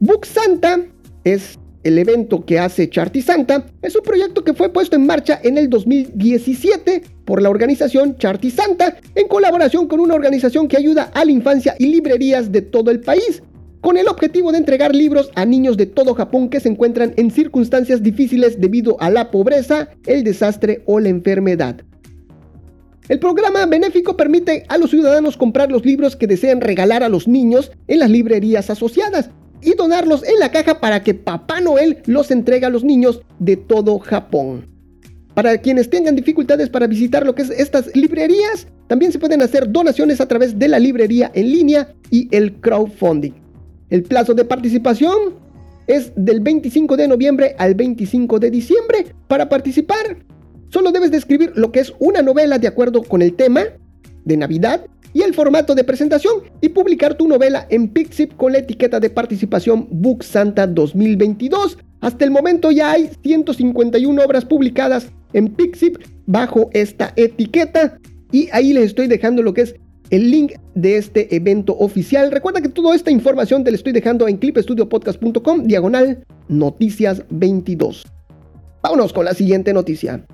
Book 0.00 0.26
Santa 0.26 0.80
es 1.24 1.58
el 1.84 1.98
evento 1.98 2.44
que 2.44 2.58
hace 2.58 2.88
Charity 2.88 3.22
Santa. 3.22 3.66
Es 3.82 3.96
un 3.96 4.02
proyecto 4.02 4.44
que 4.44 4.54
fue 4.54 4.72
puesto 4.72 4.96
en 4.96 5.06
marcha 5.06 5.40
en 5.42 5.58
el 5.58 5.70
2017 5.70 7.02
por 7.24 7.42
la 7.42 7.50
organización 7.50 8.16
Charity 8.16 8.50
Santa 8.50 8.96
en 9.14 9.28
colaboración 9.28 9.88
con 9.88 10.00
una 10.00 10.14
organización 10.14 10.68
que 10.68 10.76
ayuda 10.76 11.10
a 11.14 11.24
la 11.24 11.32
infancia 11.32 11.74
y 11.78 11.86
librerías 11.86 12.52
de 12.52 12.62
todo 12.62 12.90
el 12.90 13.00
país 13.00 13.42
con 13.80 13.96
el 13.96 14.08
objetivo 14.08 14.52
de 14.52 14.58
entregar 14.58 14.94
libros 14.94 15.30
a 15.34 15.44
niños 15.44 15.76
de 15.76 15.86
todo 15.86 16.14
Japón 16.14 16.48
que 16.48 16.60
se 16.60 16.68
encuentran 16.68 17.14
en 17.16 17.30
circunstancias 17.30 18.02
difíciles 18.02 18.60
debido 18.60 18.96
a 19.00 19.10
la 19.10 19.30
pobreza, 19.30 19.88
el 20.06 20.24
desastre 20.24 20.82
o 20.86 21.00
la 21.00 21.08
enfermedad. 21.08 21.82
El 23.08 23.18
programa 23.18 23.64
benéfico 23.64 24.18
permite 24.18 24.64
a 24.68 24.76
los 24.76 24.90
ciudadanos 24.90 25.38
comprar 25.38 25.72
los 25.72 25.86
libros 25.86 26.14
que 26.14 26.26
desean 26.26 26.60
regalar 26.60 27.02
a 27.02 27.08
los 27.08 27.26
niños 27.26 27.72
en 27.86 28.00
las 28.00 28.10
librerías 28.10 28.68
asociadas 28.68 29.30
y 29.62 29.74
donarlos 29.74 30.22
en 30.24 30.38
la 30.38 30.50
caja 30.50 30.78
para 30.78 31.02
que 31.02 31.14
Papá 31.14 31.62
Noel 31.62 31.98
los 32.04 32.30
entregue 32.30 32.66
a 32.66 32.70
los 32.70 32.84
niños 32.84 33.22
de 33.38 33.56
todo 33.56 33.98
Japón. 33.98 34.66
Para 35.32 35.56
quienes 35.56 35.88
tengan 35.88 36.16
dificultades 36.16 36.68
para 36.68 36.86
visitar 36.86 37.24
lo 37.24 37.34
que 37.34 37.42
es 37.42 37.50
estas 37.50 37.94
librerías, 37.96 38.66
también 38.88 39.10
se 39.10 39.18
pueden 39.18 39.40
hacer 39.40 39.72
donaciones 39.72 40.20
a 40.20 40.28
través 40.28 40.58
de 40.58 40.68
la 40.68 40.78
librería 40.78 41.30
en 41.32 41.50
línea 41.50 41.94
y 42.10 42.28
el 42.36 42.60
crowdfunding. 42.60 43.32
El 43.88 44.02
plazo 44.02 44.34
de 44.34 44.44
participación 44.44 45.34
es 45.86 46.12
del 46.14 46.40
25 46.40 46.96
de 46.96 47.08
noviembre 47.08 47.54
al 47.56 47.74
25 47.74 48.38
de 48.38 48.50
diciembre. 48.50 49.06
Para 49.28 49.48
participar, 49.48 50.18
solo 50.70 50.92
debes 50.92 51.10
describir 51.10 51.52
lo 51.54 51.72
que 51.72 51.80
es 51.80 51.92
una 51.98 52.22
novela 52.22 52.58
de 52.58 52.68
acuerdo 52.68 53.02
con 53.02 53.22
el 53.22 53.34
tema 53.34 53.62
de 54.24 54.36
Navidad 54.36 54.84
y 55.12 55.22
el 55.22 55.34
formato 55.34 55.74
de 55.74 55.84
presentación 55.84 56.42
y 56.60 56.68
publicar 56.68 57.14
tu 57.14 57.28
novela 57.28 57.66
en 57.70 57.88
Pixip 57.88 58.36
con 58.36 58.52
la 58.52 58.58
etiqueta 58.58 59.00
de 59.00 59.10
participación 59.10 59.88
Book 59.90 60.22
Santa 60.22 60.66
2022. 60.66 61.78
Hasta 62.00 62.24
el 62.24 62.30
momento 62.30 62.70
ya 62.70 62.92
hay 62.92 63.10
151 63.22 64.22
obras 64.22 64.44
publicadas 64.44 65.08
en 65.32 65.48
Pixip 65.48 65.96
bajo 66.26 66.70
esta 66.72 67.12
etiqueta. 67.16 67.98
Y 68.30 68.48
ahí 68.52 68.72
les 68.72 68.86
estoy 68.86 69.06
dejando 69.06 69.42
lo 69.42 69.54
que 69.54 69.62
es 69.62 69.74
el 70.10 70.30
link 70.30 70.52
de 70.74 70.96
este 70.96 71.34
evento 71.34 71.76
oficial. 71.78 72.30
Recuerda 72.30 72.60
que 72.60 72.68
toda 72.68 72.94
esta 72.94 73.10
información 73.10 73.64
te 73.64 73.70
la 73.70 73.76
estoy 73.76 73.92
dejando 73.92 74.28
en 74.28 74.36
clipestudiopodcast.com, 74.36 75.64
diagonal 75.64 76.24
noticias 76.48 77.22
22. 77.30 78.06
Vámonos 78.82 79.12
con 79.12 79.24
la 79.24 79.34
siguiente 79.34 79.72
noticia. 79.72 80.24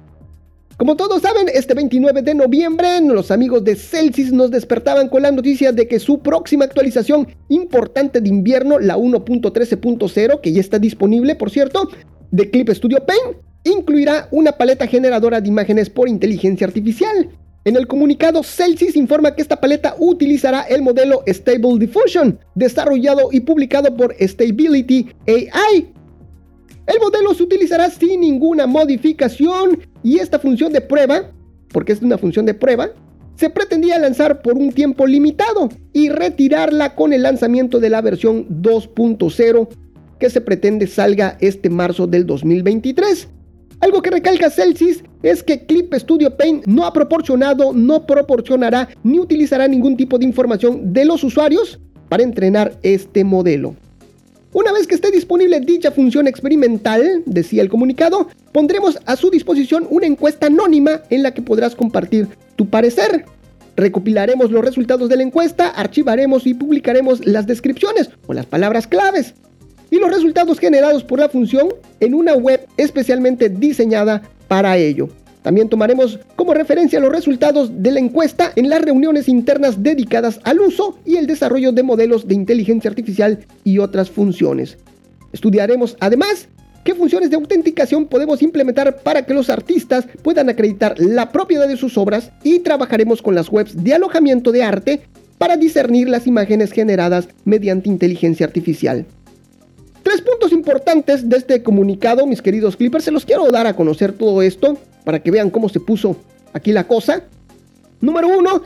Como 0.77 0.97
todos 0.97 1.23
saben, 1.23 1.47
este 1.55 1.73
29 1.73 2.23
de 2.23 2.35
noviembre 2.35 3.01
los 3.01 3.31
amigos 3.31 3.63
de 3.63 3.77
Celsius 3.77 4.33
nos 4.33 4.51
despertaban 4.51 5.09
con 5.09 5.23
la 5.23 5.31
noticia 5.31 5.71
de 5.71 5.87
que 5.87 6.01
su 6.01 6.19
próxima 6.19 6.65
actualización 6.65 7.29
importante 7.49 8.21
de 8.21 8.29
invierno, 8.29 8.81
la 8.81 8.97
1.13.0, 8.97 10.41
que 10.41 10.53
ya 10.53 10.61
está 10.61 10.81
disponible 10.81 11.37
por 11.37 11.51
cierto, 11.51 11.89
de 12.33 12.51
Clip 12.51 12.69
Studio 12.71 13.07
Paint, 13.07 13.37
incluirá 13.63 14.27
una 14.33 14.51
paleta 14.51 14.89
generadora 14.89 15.41
de 15.41 15.47
imágenes 15.47 15.89
por 15.89 16.09
inteligencia 16.09 16.67
artificial. 16.67 17.31
En 17.65 17.77
el 17.77 17.87
comunicado, 17.87 18.43
Celsius 18.43 18.97
informa 18.97 19.35
que 19.37 19.43
esta 19.43 19.61
paleta 19.61 19.95
utilizará 19.99 20.63
el 20.63 20.83
modelo 20.83 21.23
Stable 21.29 21.79
Diffusion, 21.79 22.39
desarrollado 22.57 23.29
y 23.31 23.41
publicado 23.41 23.97
por 23.97 24.15
Stability 24.21 25.09
AI. 25.29 25.94
El 26.87 27.01
modelo 27.01 27.33
se 27.35 27.43
utilizará 27.43 27.91
sin 27.91 28.21
ninguna 28.21 28.67
modificación 28.67 29.81
y 30.03 30.19
esta 30.19 30.39
función 30.39 30.73
de 30.73 30.81
prueba, 30.81 31.31
porque 31.69 31.93
es 31.93 32.03
una 32.03 32.19
función 32.19 32.45
de 32.45 32.55
prueba, 32.55 32.91
se 33.37 33.51
pretendía 33.51 33.99
lanzar 33.99 34.43
por 34.43 34.55
un 34.55 34.73
tiempo 34.73 35.07
limitado 35.07 35.69
y 35.93 36.09
retirarla 36.09 36.95
con 36.95 37.13
el 37.13 37.23
lanzamiento 37.23 37.81
de 37.81 37.91
la 37.91 38.01
versión 38.01 38.47
2.0 38.63 39.69
que 40.19 40.31
se 40.31 40.41
pretende 40.41 40.87
salga 40.87 41.37
este 41.41 41.71
marzo 41.71 42.07
del 42.07 42.27
2023. 42.27 43.29
Algo 43.81 44.03
que 44.03 44.11
recalca 44.11 44.51
Celsius 44.51 45.03
es 45.23 45.43
que 45.43 45.67
Clip 45.67 45.93
Studio 45.95 46.37
Paint 46.37 46.67
no 46.67 46.87
ha 46.87 46.93
proporcionado, 46.93 47.73
no 47.73 48.07
proporcionará 48.07 48.89
ni 49.03 49.19
utilizará 49.19 49.67
ningún 49.67 49.97
tipo 49.97 50.19
de 50.19 50.27
información 50.27 50.93
de 50.93 51.05
los 51.05 51.25
usuarios 51.25 51.81
para 52.09 52.23
entrenar 52.23 52.79
este 52.83 53.25
modelo. 53.25 53.75
Una 54.55 54.73
vez 54.73 54.87
que 54.87 54.95
esté 54.95 55.11
disponible 55.11 55.59
dicha 55.59 55.91
función 55.91 56.29
experimental, 56.29 57.25
decía 57.27 57.61
el 57.61 57.69
comunicado, 57.69 58.29
pondremos 58.53 59.01
a 59.05 59.17
su 59.17 59.29
disposición 59.29 59.85
una 59.91 60.07
encuesta 60.07 60.47
anónima 60.47 61.03
en 61.11 61.25
la 61.25 61.35
que 61.35 61.43
podrás 61.43 61.75
compartir 61.75 62.29
tu 62.55 62.71
parecer. 62.71 63.25
Recopilaremos 63.75 64.53
los 64.53 64.65
resultados 64.65 65.09
de 65.09 65.17
la 65.17 65.25
encuesta, 65.25 65.71
archivaremos 65.71 66.47
y 66.47 66.55
publicaremos 66.55 67.27
las 67.27 67.49
descripciones 67.49 68.11
o 68.29 68.33
las 68.33 68.47
palabras 68.47 68.87
claves 68.87 69.35
y 69.91 69.97
los 69.97 70.13
resultados 70.13 70.61
generados 70.61 71.03
por 71.03 71.19
la 71.19 71.29
función 71.29 71.71
en 71.99 72.15
una 72.15 72.35
web 72.35 72.65
especialmente 72.77 73.49
diseñada 73.49 74.23
para 74.47 74.77
ello. 74.77 75.09
También 75.45 75.69
tomaremos 75.69 76.19
como 76.37 76.55
referencia 76.55 76.99
los 77.01 77.13
resultados 77.13 77.71
de 77.83 77.93
la 77.93 78.01
encuesta 78.01 78.53
en 78.57 78.71
las 78.71 78.81
reuniones 78.81 79.29
internas 79.29 79.83
dedicadas 79.83 80.41
al 80.43 80.59
uso 80.59 80.99
y 81.05 81.17
el 81.17 81.27
desarrollo 81.27 81.71
de 81.71 81.83
modelos 81.83 82.27
de 82.27 82.35
inteligencia 82.35 82.89
artificial 82.89 83.45
y 83.63 83.79
otras 83.79 84.11
funciones. 84.11 84.79
Estudiaremos 85.35 85.99
además 86.01 86.49
qué 86.83 86.95
funciones 86.95 87.29
de 87.29 87.37
autenticación 87.37 88.07
podemos 88.07 88.41
implementar 88.41 89.03
para 89.03 89.27
que 89.27 89.35
los 89.35 89.51
artistas 89.51 90.07
puedan 90.23 90.49
acreditar 90.49 90.99
la 90.99 91.31
propiedad 91.31 91.69
de 91.69 91.77
sus 91.77 91.99
obras 91.99 92.31
y 92.43 92.61
trabajaremos 92.61 93.21
con 93.21 93.35
las 93.35 93.51
webs 93.51 93.85
de 93.85 93.93
alojamiento 93.93 94.51
de 94.51 94.63
arte 94.63 95.03
para 95.37 95.59
discernir 95.59 96.09
las 96.09 96.27
imágenes 96.27 96.73
generadas 96.73 97.29
mediante 97.45 97.91
inteligencia 97.91 98.47
artificial. 98.47 99.05
Importantes 100.65 101.29
de 101.29 101.37
este 101.37 101.63
comunicado, 101.63 102.27
mis 102.27 102.41
queridos 102.41 102.75
clippers, 102.75 103.05
se 103.05 103.11
los 103.11 103.27
quiero 103.27 103.51
dar 103.51 103.67
a 103.67 103.77
conocer 103.77 104.15
todo 104.15 104.41
esto 104.41 104.79
para 105.05 105.23
que 105.23 105.31
vean 105.31 105.51
cómo 105.51 105.69
se 105.69 105.79
puso 105.79 106.17
aquí 106.55 106.73
la 106.73 106.85
cosa. 106.85 107.23
Número 108.01 108.29
uno, 108.29 108.63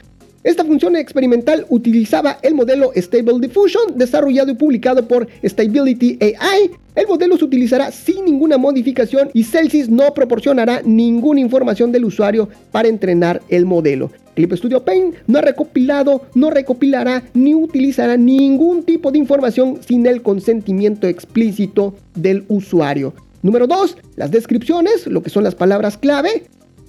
esta 0.48 0.64
función 0.64 0.96
experimental 0.96 1.66
utilizaba 1.68 2.38
el 2.40 2.54
modelo 2.54 2.90
Stable 2.96 3.38
Diffusion 3.38 3.98
desarrollado 3.98 4.50
y 4.50 4.54
publicado 4.54 5.06
por 5.06 5.28
Stability 5.44 6.18
AI. 6.22 6.70
El 6.94 7.06
modelo 7.06 7.36
se 7.36 7.44
utilizará 7.44 7.92
sin 7.92 8.24
ninguna 8.24 8.56
modificación 8.56 9.28
y 9.34 9.44
Celsius 9.44 9.90
no 9.90 10.14
proporcionará 10.14 10.80
ninguna 10.86 11.40
información 11.40 11.92
del 11.92 12.06
usuario 12.06 12.48
para 12.72 12.88
entrenar 12.88 13.42
el 13.50 13.66
modelo. 13.66 14.10
Clip 14.36 14.50
Studio 14.54 14.82
Paint 14.82 15.16
no 15.26 15.38
ha 15.38 15.42
recopilado, 15.42 16.22
no 16.34 16.48
recopilará 16.48 17.24
ni 17.34 17.54
utilizará 17.54 18.16
ningún 18.16 18.84
tipo 18.84 19.12
de 19.12 19.18
información 19.18 19.80
sin 19.86 20.06
el 20.06 20.22
consentimiento 20.22 21.08
explícito 21.08 21.94
del 22.14 22.44
usuario. 22.48 23.12
Número 23.42 23.66
2. 23.66 23.98
Las 24.16 24.30
descripciones, 24.30 25.06
lo 25.08 25.22
que 25.22 25.28
son 25.28 25.44
las 25.44 25.54
palabras 25.54 25.98
clave, 25.98 26.44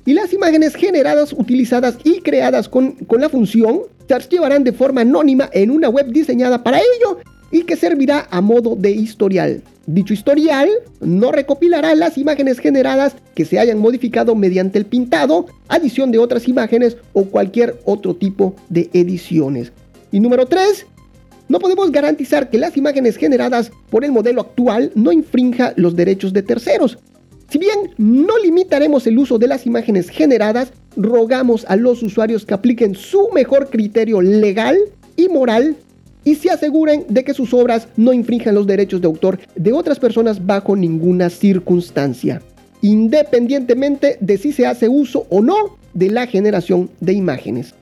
y 0.05 0.13
las 0.13 0.33
imágenes 0.33 0.75
generadas, 0.75 1.33
utilizadas 1.33 1.97
y 2.03 2.21
creadas 2.21 2.69
con, 2.69 2.91
con, 2.91 3.21
la 3.21 3.29
función 3.29 3.81
se 4.07 4.13
archivarán 4.13 4.63
de 4.63 4.71
forma 4.71 5.01
anónima 5.01 5.49
en 5.53 5.71
una 5.71 5.89
web 5.89 6.07
diseñada 6.11 6.63
para 6.63 6.79
ello 6.79 7.19
y 7.51 7.63
que 7.63 7.75
servirá 7.75 8.27
a 8.29 8.41
modo 8.41 8.75
de 8.75 8.91
historial. 8.91 9.61
Dicho 9.85 10.13
historial 10.13 10.69
no 10.99 11.31
recopilará 11.31 11.95
las 11.95 12.17
imágenes 12.17 12.59
generadas 12.59 13.15
que 13.33 13.45
se 13.45 13.57
hayan 13.57 13.79
modificado 13.79 14.35
mediante 14.35 14.77
el 14.77 14.85
pintado, 14.85 15.47
adición 15.67 16.11
de 16.11 16.19
otras 16.19 16.47
imágenes 16.47 16.97
o 17.13 17.25
cualquier 17.25 17.79
otro 17.85 18.15
tipo 18.15 18.55
de 18.69 18.89
ediciones. 18.93 19.71
Y 20.11 20.19
número 20.19 20.45
3. 20.45 20.85
No 21.47 21.57
podemos 21.57 21.91
garantizar 21.91 22.51
que 22.51 22.59
las 22.59 22.77
imágenes 22.77 23.17
generadas 23.17 23.71
por 23.89 24.05
el 24.05 24.11
modelo 24.11 24.41
actual 24.41 24.91
no 24.93 25.11
infrinja 25.11 25.73
los 25.75 25.95
derechos 25.95 26.31
de 26.31 26.43
terceros. 26.43 26.99
Si 27.49 27.57
bien 27.57 27.95
no 27.97 28.37
limitaremos 28.37 29.07
el 29.07 29.17
uso 29.17 29.39
de 29.39 29.47
las 29.47 29.65
imágenes 29.65 30.09
generadas, 30.09 30.71
rogamos 30.95 31.65
a 31.67 31.75
los 31.75 32.03
usuarios 32.03 32.45
que 32.45 32.53
apliquen 32.53 32.93
su 32.93 33.29
mejor 33.33 33.69
criterio 33.71 34.21
legal 34.21 34.77
y 35.15 35.29
moral 35.29 35.75
y 36.23 36.35
se 36.35 36.51
aseguren 36.51 37.05
de 37.09 37.23
que 37.23 37.33
sus 37.33 37.51
obras 37.55 37.87
no 37.97 38.13
infrinjan 38.13 38.53
los 38.53 38.67
derechos 38.67 39.01
de 39.01 39.07
autor 39.07 39.39
de 39.55 39.73
otras 39.73 39.97
personas 39.97 40.45
bajo 40.45 40.75
ninguna 40.75 41.31
circunstancia, 41.31 42.39
independientemente 42.81 44.17
de 44.19 44.37
si 44.37 44.51
se 44.51 44.67
hace 44.67 44.87
uso 44.87 45.25
o 45.31 45.41
no 45.41 45.77
de 45.95 46.11
la 46.11 46.27
generación 46.27 46.91
de 46.99 47.13
imágenes. 47.13 47.73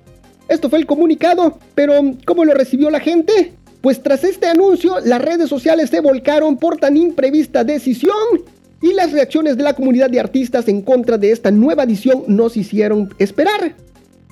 Esto 0.48 0.70
fue 0.70 0.80
el 0.80 0.86
comunicado, 0.86 1.58
pero 1.76 1.94
¿cómo 2.26 2.46
lo 2.46 2.54
recibió 2.54 2.90
la 2.90 3.02
gente? 3.02 3.52
Pues 3.82 4.02
tras 4.02 4.24
este 4.24 4.48
anuncio, 4.48 5.02
las 5.04 5.22
redes 5.22 5.50
sociales 5.50 5.90
se 5.90 6.00
volcaron 6.00 6.56
por 6.56 6.78
tan 6.78 6.96
imprevista 6.96 7.66
decisión 7.66 8.14
y 8.82 8.94
las 8.94 9.12
reacciones 9.12 9.58
de 9.58 9.64
la 9.64 9.74
comunidad 9.74 10.10
de 10.10 10.20
artistas 10.20 10.68
en 10.68 10.82
contra 10.82 11.18
de 11.18 11.32
esta 11.32 11.52
nueva 11.52 11.84
edición 11.84 12.24
nos 12.28 12.58
hicieron 12.58 13.14
esperar. 13.18 13.76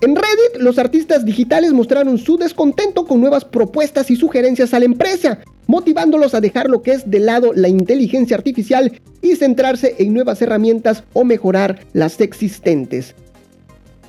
En 0.01 0.15
Reddit, 0.15 0.61
los 0.61 0.77
artistas 0.77 1.23
digitales 1.23 1.71
mostraron 1.71 2.17
su 2.17 2.37
descontento 2.37 3.05
con 3.05 3.21
nuevas 3.21 3.45
propuestas 3.45 4.11
y 4.11 4.15
sugerencias 4.15 4.73
a 4.73 4.79
la 4.79 4.85
empresa, 4.85 5.39
motivándolos 5.67 6.33
a 6.33 6.41
dejar 6.41 6.69
lo 6.69 6.81
que 6.81 6.91
es 6.91 7.09
de 7.09 7.19
lado 7.19 7.53
la 7.53 7.69
inteligencia 7.69 8.35
artificial 8.35 8.99
y 9.21 9.35
centrarse 9.35 9.95
en 9.99 10.13
nuevas 10.13 10.41
herramientas 10.41 11.03
o 11.13 11.23
mejorar 11.23 11.79
las 11.93 12.19
existentes. 12.19 13.15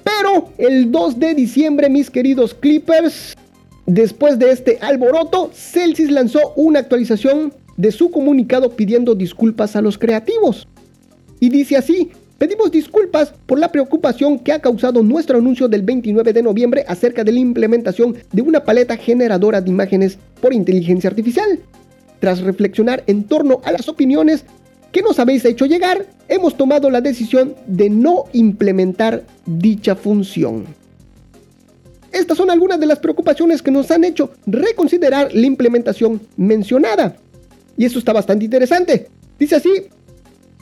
Pero 0.03 0.51
el 0.59 0.91
2 0.91 1.19
de 1.19 1.35
diciembre, 1.35 1.89
mis 1.89 2.11
queridos 2.11 2.53
Clippers, 2.53 3.37
después 3.87 4.39
de 4.39 4.51
este 4.51 4.79
alboroto, 4.81 5.51
Celsius 5.55 6.11
lanzó 6.11 6.53
una 6.57 6.81
actualización 6.81 7.53
de 7.77 7.93
su 7.93 8.11
comunicado 8.11 8.71
pidiendo 8.71 9.15
disculpas 9.15 9.77
a 9.77 9.83
los 9.83 9.99
creativos. 9.99 10.67
Y 11.41 11.51
dice 11.51 11.77
así, 11.77 12.11
pedimos 12.39 12.71
disculpas 12.71 13.33
por 13.47 13.59
la 13.59 13.71
preocupación 13.71 14.39
que 14.39 14.53
ha 14.53 14.61
causado 14.61 15.03
nuestro 15.03 15.39
anuncio 15.39 15.69
del 15.69 15.83
29 15.83 16.33
de 16.33 16.43
noviembre 16.43 16.85
acerca 16.89 17.25
de 17.25 17.33
la 17.33 17.41
implementación 17.41 18.17
de 18.33 18.43
una 18.43 18.65
paleta 18.65 18.97
generadora 18.97 19.61
de 19.61 19.71
imágenes 19.71 20.19
por 20.41 20.53
inteligencia 20.53 21.11
artificial. 21.11 21.61
Tras 22.21 22.41
reflexionar 22.41 23.05
en 23.07 23.25
torno 23.25 23.61
a 23.65 23.73
las 23.73 23.89
opiniones 23.89 24.45
que 24.93 25.03
nos 25.03 25.19
habéis 25.19 25.45
hecho 25.45 25.67
llegar, 25.67 26.07
hemos 26.29 26.57
tomado 26.57 26.89
la 26.89 27.03
decisión 27.03 27.55
de 27.67 27.91
no 27.91 28.25
implementar 28.33 29.25
dicha 29.45 29.95
función. 29.95 30.65
Estas 32.13 32.39
son 32.39 32.51
algunas 32.51 32.81
de 32.81 32.87
las 32.87 32.99
preocupaciones 32.99 33.61
que 33.61 33.71
nos 33.71 33.91
han 33.91 34.05
hecho 34.05 34.31
reconsiderar 34.47 35.35
la 35.35 35.47
implementación 35.47 36.19
mencionada. 36.39 37.17
Y 37.77 37.85
eso 37.85 37.99
está 37.99 38.13
bastante 38.13 38.45
interesante. 38.45 39.09
Dice 39.39 39.57
así, 39.57 39.71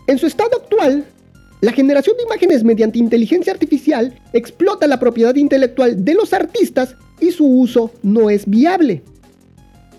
en 0.07 0.19
su 0.19 0.27
estado 0.27 0.57
actual, 0.57 1.05
la 1.61 1.73
generación 1.73 2.17
de 2.17 2.25
imágenes 2.25 2.65
mediante 2.65 2.99
inteligencia 2.99 3.53
artificial 3.53 4.21
explota 4.33 4.87
la 4.87 5.01
propiedad 5.01 5.35
intelectual 5.35 6.05
de 6.05 6.15
los 6.15 6.33
artistas 6.33 6.97
y 7.21 7.31
su 7.31 7.47
uso 7.47 7.91
no 8.03 8.29
es 8.29 8.47
viable. 8.47 9.03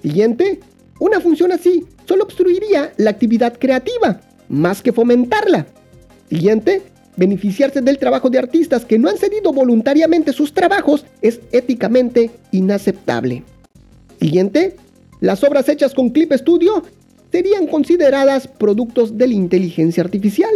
Siguiente, 0.04 0.60
una 1.00 1.20
función 1.20 1.52
así 1.52 1.86
solo 2.08 2.26
obstruiría 2.26 2.94
la 2.98 3.10
actividad 3.10 3.58
creativa, 3.58 4.22
más 4.48 4.84
que 4.84 4.94
fomentarla. 4.94 5.66
Siguiente, 6.30 6.84
beneficiarse 7.18 7.82
del 7.82 7.98
trabajo 7.98 8.30
de 8.30 8.38
artistas 8.38 8.86
que 8.86 9.00
no 9.00 9.10
han 9.10 9.18
cedido 9.18 9.52
voluntariamente 9.52 10.34
sus 10.34 10.54
trabajos 10.54 11.06
es 11.22 11.40
éticamente 11.52 12.30
inaceptable. 12.52 13.44
Siguiente, 14.20 14.76
las 15.22 15.44
obras 15.44 15.68
hechas 15.70 15.94
con 15.94 16.10
Clip 16.10 16.32
Studio 16.34 16.84
serían 17.32 17.68
consideradas 17.68 18.48
productos 18.48 19.18
de 19.18 19.28
la 19.28 19.34
inteligencia 19.34 20.04
artificial. 20.04 20.54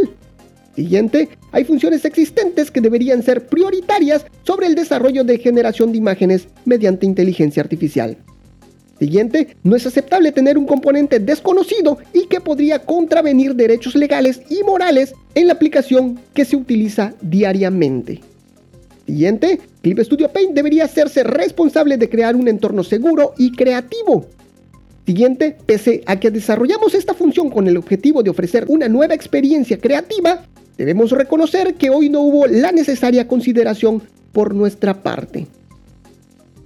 Siguiente, 0.76 1.30
hay 1.52 1.66
funciones 1.66 2.06
existentes 2.06 2.72
que 2.72 2.80
deberían 2.80 3.22
ser 3.22 3.48
prioritarias 3.48 4.26
sobre 4.44 4.68
el 4.68 4.76
desarrollo 4.76 5.24
de 5.24 5.38
generación 5.38 5.92
de 5.92 5.98
imágenes 5.98 6.48
mediante 6.66 7.06
inteligencia 7.06 7.62
artificial. 7.62 8.18
Siguiente, 9.00 9.56
no 9.64 9.76
es 9.76 9.88
aceptable 9.88 10.32
tener 10.34 10.58
un 10.58 10.66
componente 10.66 11.20
desconocido 11.20 12.00
y 12.14 12.28
que 12.28 12.42
podría 12.42 12.80
contravenir 12.80 13.56
derechos 13.56 13.96
legales 13.96 14.42
y 14.50 14.62
morales 14.64 15.14
en 15.36 15.48
la 15.48 15.54
aplicación 15.54 16.20
que 16.34 16.44
se 16.44 16.58
utiliza 16.58 17.14
diariamente. 17.22 18.22
Siguiente, 19.06 19.60
Clip 19.82 20.00
Studio 20.02 20.30
Paint 20.30 20.54
debería 20.54 20.86
hacerse 20.86 21.24
responsable 21.24 21.98
de 21.98 22.10
crear 22.10 22.36
un 22.36 22.48
entorno 22.48 22.84
seguro 22.84 23.34
y 23.38 23.54
creativo. 23.54 24.28
Siguiente, 25.10 25.58
pese 25.66 26.04
a 26.06 26.20
que 26.20 26.30
desarrollamos 26.30 26.94
esta 26.94 27.16
función 27.16 27.50
con 27.50 27.68
el 27.68 27.78
objetivo 27.78 28.22
de 28.22 28.30
ofrecer 28.30 28.66
una 28.68 28.88
nueva 28.88 29.16
experiencia 29.16 29.80
creativa, 29.80 30.44
debemos 30.78 31.10
reconocer 31.10 31.74
que 31.74 31.90
hoy 31.90 32.10
no 32.10 32.22
hubo 32.22 32.46
la 32.46 32.72
necesaria 32.72 33.28
consideración 33.28 34.04
por 34.32 34.54
nuestra 34.54 35.02
parte. 35.02 35.48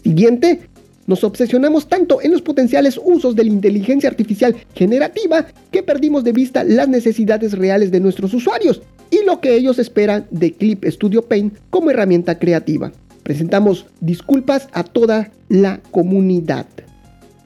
Siguiente, 0.03 0.60
nos 1.08 1.23
obsesionamos 1.23 1.88
tanto 1.88 2.21
en 2.21 2.34
los 2.34 2.41
potenciales 2.41 2.99
usos 3.01 3.34
de 3.34 3.45
la 3.45 3.49
inteligencia 3.49 4.10
artificial 4.10 4.53
generativa 4.75 5.47
que 5.71 5.82
perdimos 5.82 6.25
de 6.25 6.34
vista 6.34 6.65
las 6.65 6.89
necesidades 6.89 7.53
reales 7.53 7.91
de 7.91 8.01
nuestros 8.01 8.34
usuarios 8.34 8.82
y 9.10 9.23
lo 9.23 9.39
que 9.39 9.56
ellos 9.56 9.79
esperan 9.79 10.27
de 10.32 10.51
Clip 10.51 10.84
Studio 10.84 11.21
Paint 11.21 11.56
como 11.69 11.91
herramienta 11.91 12.38
creativa. 12.38 12.91
Presentamos 13.23 13.86
disculpas 14.01 14.67
a 14.73 14.84
toda 14.84 15.32
la 15.47 15.79
comunidad. 15.91 16.65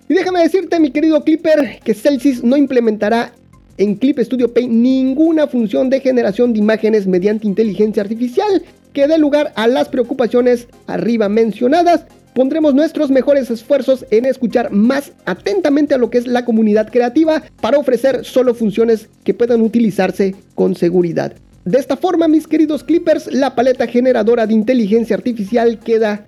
Y 0.09 0.13
déjame 0.13 0.41
decirte, 0.41 0.79
mi 0.79 0.91
querido 0.91 1.23
Clipper, 1.23 1.79
que 1.83 1.93
Celsius 1.93 2.43
no 2.43 2.55
implementará 2.55 3.33
en 3.77 3.95
Clip 3.95 4.17
Studio 4.19 4.53
Paint 4.53 4.71
ninguna 4.71 5.47
función 5.47 5.89
de 5.89 5.99
generación 5.99 6.53
de 6.53 6.59
imágenes 6.59 7.07
mediante 7.07 7.47
inteligencia 7.47 8.03
artificial 8.03 8.63
que 8.93 9.07
dé 9.07 9.17
lugar 9.17 9.51
a 9.55 9.67
las 9.67 9.89
preocupaciones 9.89 10.67
arriba 10.87 11.29
mencionadas. 11.29 12.05
Pondremos 12.33 12.73
nuestros 12.73 13.11
mejores 13.11 13.51
esfuerzos 13.51 14.05
en 14.09 14.25
escuchar 14.25 14.71
más 14.71 15.11
atentamente 15.25 15.93
a 15.95 15.97
lo 15.97 16.09
que 16.09 16.19
es 16.19 16.27
la 16.27 16.45
comunidad 16.45 16.89
creativa 16.89 17.43
para 17.61 17.77
ofrecer 17.77 18.23
solo 18.23 18.55
funciones 18.55 19.09
que 19.23 19.33
puedan 19.33 19.61
utilizarse 19.61 20.35
con 20.55 20.75
seguridad. 20.75 21.33
De 21.65 21.79
esta 21.79 21.97
forma, 21.97 22.27
mis 22.27 22.47
queridos 22.47 22.83
Clippers, 22.83 23.27
la 23.31 23.55
paleta 23.55 23.87
generadora 23.87 24.47
de 24.47 24.53
inteligencia 24.53 25.15
artificial 25.15 25.79
queda 25.79 26.25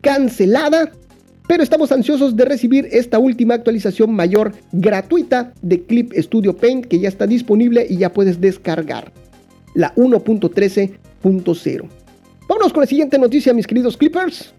cancelada 0.00 0.90
pero 1.50 1.64
estamos 1.64 1.90
ansiosos 1.90 2.36
de 2.36 2.44
recibir 2.44 2.86
esta 2.92 3.18
última 3.18 3.54
actualización 3.54 4.12
mayor 4.12 4.52
gratuita 4.70 5.52
de 5.62 5.82
Clip 5.82 6.12
Studio 6.16 6.56
Paint 6.56 6.86
que 6.86 7.00
ya 7.00 7.08
está 7.08 7.26
disponible 7.26 7.84
y 7.90 7.96
ya 7.96 8.12
puedes 8.12 8.40
descargar. 8.40 9.10
La 9.74 9.92
1.13.0. 9.96 11.88
Vámonos 12.48 12.72
con 12.72 12.82
la 12.82 12.86
siguiente 12.86 13.18
noticia, 13.18 13.52
mis 13.52 13.66
queridos 13.66 13.96
Clippers. 13.96 14.54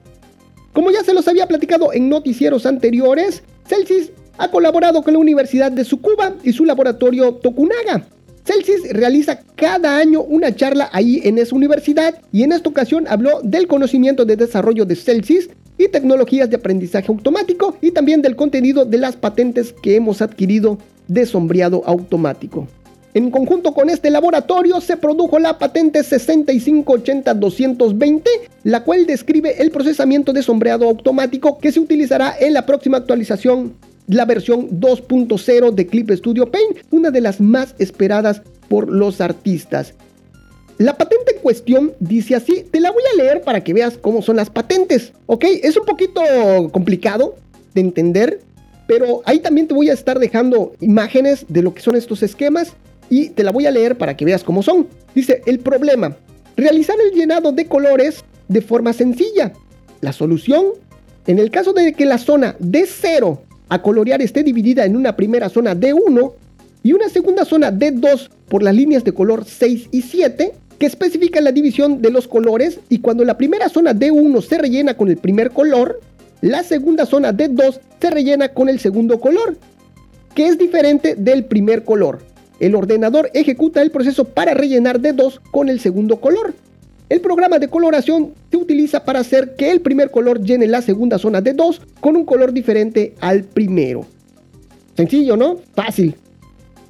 Como 0.73 0.91
ya 0.91 1.01
se 1.05 1.13
los 1.13 1.25
había 1.29 1.47
platicado 1.47 1.93
en 1.93 2.09
noticieros 2.09 2.65
anteriores, 2.65 3.41
Celsius 3.69 4.11
ha 4.37 4.51
colaborado 4.51 5.01
con 5.01 5.13
la 5.13 5.19
Universidad 5.19 5.71
de 5.71 5.83
Tsukuba 5.83 6.35
y 6.43 6.51
su 6.51 6.65
laboratorio 6.65 7.35
Tokunaga. 7.35 8.05
Celsius 8.43 8.89
realiza 8.89 9.39
cada 9.55 9.97
año 9.97 10.23
una 10.23 10.53
charla 10.53 10.89
ahí 10.91 11.21
en 11.23 11.37
esa 11.37 11.55
universidad 11.55 12.19
y 12.33 12.43
en 12.43 12.51
esta 12.51 12.67
ocasión 12.67 13.07
habló 13.07 13.39
del 13.43 13.67
conocimiento 13.67 14.25
de 14.25 14.35
desarrollo 14.35 14.83
de 14.83 14.97
Celsius 14.97 15.47
y 15.85 15.89
tecnologías 15.89 16.49
de 16.49 16.57
aprendizaje 16.57 17.07
automático 17.09 17.77
y 17.81 17.91
también 17.91 18.21
del 18.21 18.35
contenido 18.35 18.85
de 18.85 18.97
las 18.97 19.15
patentes 19.15 19.73
que 19.81 19.95
hemos 19.95 20.21
adquirido 20.21 20.77
de 21.07 21.25
sombreado 21.25 21.81
automático. 21.85 22.67
En 23.13 23.29
conjunto 23.29 23.73
con 23.73 23.89
este 23.89 24.09
laboratorio 24.09 24.79
se 24.79 24.95
produjo 24.95 25.37
la 25.37 25.59
patente 25.59 25.99
6580-220, 25.99 28.23
la 28.63 28.85
cual 28.85 29.05
describe 29.05 29.61
el 29.61 29.69
procesamiento 29.69 30.31
de 30.31 30.43
sombreado 30.43 30.87
automático 30.87 31.57
que 31.57 31.73
se 31.73 31.81
utilizará 31.81 32.33
en 32.39 32.53
la 32.53 32.65
próxima 32.65 32.95
actualización, 32.97 33.73
la 34.07 34.23
versión 34.23 34.79
2.0 34.79 35.71
de 35.71 35.87
Clip 35.87 36.09
Studio 36.11 36.49
Paint, 36.49 36.77
una 36.89 37.11
de 37.11 37.19
las 37.19 37.41
más 37.41 37.75
esperadas 37.79 38.43
por 38.69 38.89
los 38.89 39.19
artistas. 39.19 39.93
La 40.81 40.97
patente 40.97 41.35
en 41.35 41.41
cuestión 41.43 41.93
dice 41.99 42.33
así, 42.33 42.65
te 42.71 42.79
la 42.79 42.89
voy 42.89 43.03
a 43.13 43.15
leer 43.15 43.41
para 43.41 43.63
que 43.63 43.71
veas 43.71 43.99
cómo 43.99 44.23
son 44.23 44.37
las 44.37 44.49
patentes, 44.49 45.13
¿ok? 45.27 45.45
Es 45.61 45.77
un 45.77 45.85
poquito 45.85 46.21
complicado 46.71 47.35
de 47.75 47.81
entender, 47.81 48.39
pero 48.87 49.21
ahí 49.25 49.41
también 49.41 49.67
te 49.67 49.75
voy 49.75 49.91
a 49.91 49.93
estar 49.93 50.17
dejando 50.17 50.73
imágenes 50.79 51.45
de 51.47 51.61
lo 51.61 51.75
que 51.75 51.83
son 51.83 51.95
estos 51.95 52.23
esquemas 52.23 52.73
y 53.11 53.29
te 53.29 53.43
la 53.43 53.51
voy 53.51 53.67
a 53.67 53.71
leer 53.71 53.95
para 53.95 54.17
que 54.17 54.25
veas 54.25 54.43
cómo 54.43 54.63
son. 54.63 54.87
Dice, 55.13 55.43
el 55.45 55.59
problema, 55.59 56.17
realizar 56.57 56.95
el 56.99 57.15
llenado 57.15 57.51
de 57.51 57.67
colores 57.67 58.23
de 58.47 58.61
forma 58.61 58.91
sencilla. 58.91 59.53
La 59.99 60.13
solución, 60.13 60.65
en 61.27 61.37
el 61.37 61.51
caso 61.51 61.73
de 61.73 61.93
que 61.93 62.05
la 62.05 62.17
zona 62.17 62.57
D0 62.57 63.39
a 63.69 63.81
colorear 63.83 64.23
esté 64.23 64.41
dividida 64.41 64.85
en 64.85 64.95
una 64.95 65.15
primera 65.15 65.47
zona 65.49 65.75
D1 65.75 66.33
y 66.81 66.93
una 66.93 67.07
segunda 67.07 67.45
zona 67.45 67.71
D2 67.71 68.29
por 68.49 68.63
las 68.63 68.73
líneas 68.73 69.03
de 69.03 69.13
color 69.13 69.45
6 69.45 69.89
y 69.91 70.01
7, 70.01 70.53
que 70.81 70.87
especifica 70.87 71.39
la 71.41 71.51
división 71.51 72.01
de 72.01 72.09
los 72.09 72.27
colores 72.27 72.79
y 72.89 73.01
cuando 73.01 73.23
la 73.23 73.37
primera 73.37 73.69
zona 73.69 73.93
D1 73.93 74.41
se 74.41 74.57
rellena 74.57 74.95
con 74.95 75.09
el 75.09 75.17
primer 75.17 75.51
color, 75.51 76.01
la 76.41 76.63
segunda 76.63 77.05
zona 77.05 77.31
D2 77.31 77.79
se 78.01 78.09
rellena 78.09 78.49
con 78.49 78.67
el 78.67 78.79
segundo 78.79 79.19
color, 79.19 79.57
que 80.33 80.47
es 80.47 80.57
diferente 80.57 81.13
del 81.13 81.45
primer 81.45 81.83
color. 81.83 82.23
El 82.59 82.73
ordenador 82.73 83.29
ejecuta 83.35 83.83
el 83.83 83.91
proceso 83.91 84.25
para 84.25 84.55
rellenar 84.55 84.99
D2 84.99 85.39
con 85.51 85.69
el 85.69 85.79
segundo 85.79 86.19
color. 86.19 86.55
El 87.09 87.21
programa 87.21 87.59
de 87.59 87.67
coloración 87.67 88.33
se 88.49 88.57
utiliza 88.57 89.05
para 89.05 89.19
hacer 89.19 89.55
que 89.55 89.69
el 89.69 89.81
primer 89.81 90.09
color 90.09 90.41
llene 90.41 90.65
la 90.65 90.81
segunda 90.81 91.19
zona 91.19 91.43
D2 91.43 91.79
con 91.99 92.15
un 92.15 92.25
color 92.25 92.53
diferente 92.53 93.13
al 93.19 93.43
primero. 93.43 94.07
Sencillo, 94.97 95.37
¿no? 95.37 95.57
Fácil. 95.75 96.15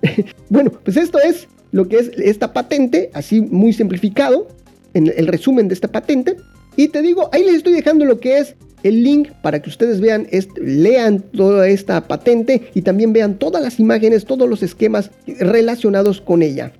bueno, 0.49 0.71
pues 0.81 0.95
esto 0.95 1.19
es 1.19 1.49
lo 1.71 1.87
que 1.87 1.97
es 1.97 2.11
esta 2.17 2.53
patente, 2.53 3.09
así 3.13 3.41
muy 3.41 3.73
simplificado, 3.73 4.47
en 4.93 5.11
el 5.15 5.27
resumen 5.27 5.67
de 5.67 5.73
esta 5.73 5.87
patente. 5.87 6.37
Y 6.75 6.89
te 6.89 7.01
digo, 7.01 7.29
ahí 7.31 7.43
les 7.43 7.55
estoy 7.55 7.73
dejando 7.73 8.05
lo 8.05 8.19
que 8.19 8.39
es 8.39 8.55
el 8.83 9.03
link 9.03 9.29
para 9.41 9.61
que 9.61 9.69
ustedes 9.69 10.01
vean, 10.01 10.27
lean 10.57 11.19
toda 11.19 11.67
esta 11.67 12.07
patente 12.07 12.69
y 12.73 12.81
también 12.81 13.13
vean 13.13 13.37
todas 13.37 13.61
las 13.61 13.79
imágenes, 13.79 14.25
todos 14.25 14.49
los 14.49 14.63
esquemas 14.63 15.11
relacionados 15.39 16.19
con 16.21 16.41
ella. 16.41 16.71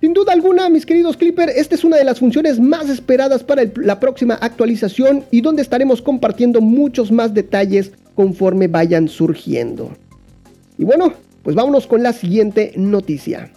Sin 0.00 0.14
duda 0.14 0.32
alguna, 0.32 0.68
mis 0.68 0.84
queridos 0.84 1.16
Clipper, 1.16 1.48
esta 1.50 1.76
es 1.76 1.84
una 1.84 1.96
de 1.96 2.04
las 2.04 2.18
funciones 2.18 2.58
más 2.58 2.88
esperadas 2.88 3.44
para 3.44 3.62
la 3.76 4.00
próxima 4.00 4.34
actualización 4.34 5.24
y 5.30 5.42
donde 5.42 5.62
estaremos 5.62 6.02
compartiendo 6.02 6.60
muchos 6.60 7.12
más 7.12 7.34
detalles 7.34 7.92
conforme 8.16 8.66
vayan 8.66 9.06
surgiendo. 9.08 9.92
Y 10.76 10.84
bueno, 10.84 11.12
pues 11.44 11.54
vámonos 11.54 11.86
con 11.86 12.02
la 12.02 12.12
siguiente 12.12 12.72
noticia. 12.76 13.52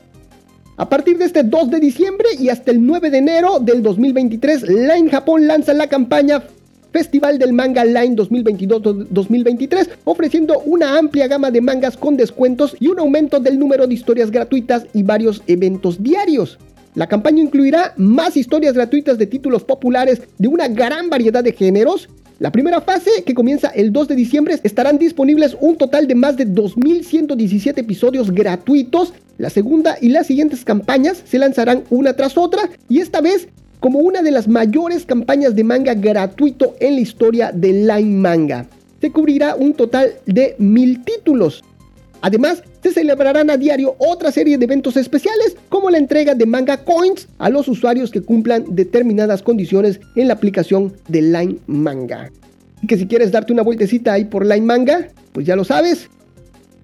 A 0.77 0.89
partir 0.89 1.17
de 1.17 1.23
este 1.23 1.43
2 1.43 1.69
de 1.69 1.79
diciembre 1.79 2.27
y 2.37 2.49
hasta 2.49 2.69
el 2.71 2.85
9 2.85 3.09
de 3.09 3.19
enero 3.19 3.59
del 3.59 3.81
2023, 3.81 4.63
Line 4.63 5.09
Japón 5.09 5.47
lanza 5.47 5.73
la 5.73 5.87
campaña 5.87 6.43
Festival 6.91 7.39
del 7.39 7.53
Manga 7.53 7.85
Line 7.85 8.13
2022-2023, 8.17 9.87
ofreciendo 10.03 10.59
una 10.65 10.97
amplia 10.97 11.29
gama 11.29 11.49
de 11.49 11.61
mangas 11.61 11.95
con 11.95 12.17
descuentos 12.17 12.75
y 12.77 12.87
un 12.87 12.99
aumento 12.99 13.39
del 13.39 13.57
número 13.57 13.87
de 13.87 13.93
historias 13.93 14.31
gratuitas 14.31 14.85
y 14.93 15.03
varios 15.03 15.43
eventos 15.47 16.03
diarios. 16.03 16.57
La 16.93 17.07
campaña 17.07 17.41
incluirá 17.41 17.93
más 17.95 18.35
historias 18.35 18.73
gratuitas 18.73 19.17
de 19.17 19.27
títulos 19.27 19.63
populares 19.63 20.23
de 20.37 20.49
una 20.49 20.67
gran 20.67 21.09
variedad 21.09 21.43
de 21.43 21.53
géneros. 21.53 22.09
La 22.37 22.51
primera 22.51 22.81
fase, 22.81 23.23
que 23.25 23.33
comienza 23.33 23.69
el 23.69 23.93
2 23.93 24.09
de 24.09 24.15
diciembre, 24.15 24.59
estarán 24.63 24.97
disponibles 24.97 25.55
un 25.61 25.77
total 25.77 26.05
de 26.05 26.15
más 26.15 26.35
de 26.35 26.45
2.117 26.45 27.77
episodios 27.77 28.29
gratuitos. 28.29 29.13
La 29.37 29.49
segunda 29.49 29.97
y 30.01 30.09
las 30.09 30.27
siguientes 30.27 30.65
campañas 30.65 31.23
se 31.23 31.39
lanzarán 31.39 31.85
una 31.89 32.13
tras 32.13 32.37
otra 32.37 32.69
y 32.89 32.99
esta 32.99 33.21
vez 33.21 33.47
como 33.79 33.99
una 33.99 34.21
de 34.21 34.31
las 34.31 34.49
mayores 34.49 35.05
campañas 35.05 35.55
de 35.55 35.63
manga 35.63 35.93
gratuito 35.93 36.75
en 36.81 36.95
la 36.95 37.01
historia 37.01 37.51
de 37.53 37.71
Line 37.71 38.17
Manga. 38.17 38.65
Se 38.99 39.11
cubrirá 39.11 39.55
un 39.55 39.73
total 39.73 40.15
de 40.25 40.55
mil 40.57 41.05
títulos. 41.05 41.63
Además, 42.21 42.63
se 42.81 42.91
celebrarán 42.91 43.49
a 43.49 43.57
diario 43.57 43.95
otra 43.99 44.31
serie 44.31 44.57
de 44.57 44.65
eventos 44.65 44.97
especiales, 44.97 45.55
como 45.69 45.89
la 45.89 45.97
entrega 45.97 46.33
de 46.33 46.45
manga 46.45 46.83
coins 46.83 47.27
a 47.37 47.49
los 47.49 47.67
usuarios 47.67 48.11
que 48.11 48.21
cumplan 48.21 48.65
determinadas 48.69 49.41
condiciones 49.41 49.99
en 50.15 50.27
la 50.27 50.33
aplicación 50.33 50.93
de 51.07 51.21
Line 51.21 51.57
Manga. 51.67 52.31
Y 52.81 52.87
que 52.87 52.97
si 52.97 53.07
quieres 53.07 53.31
darte 53.31 53.53
una 53.53 53.61
vueltecita 53.63 54.13
ahí 54.13 54.25
por 54.25 54.45
Line 54.45 54.65
Manga, 54.65 55.07
pues 55.33 55.45
ya 55.45 55.55
lo 55.55 55.63
sabes. 55.63 56.09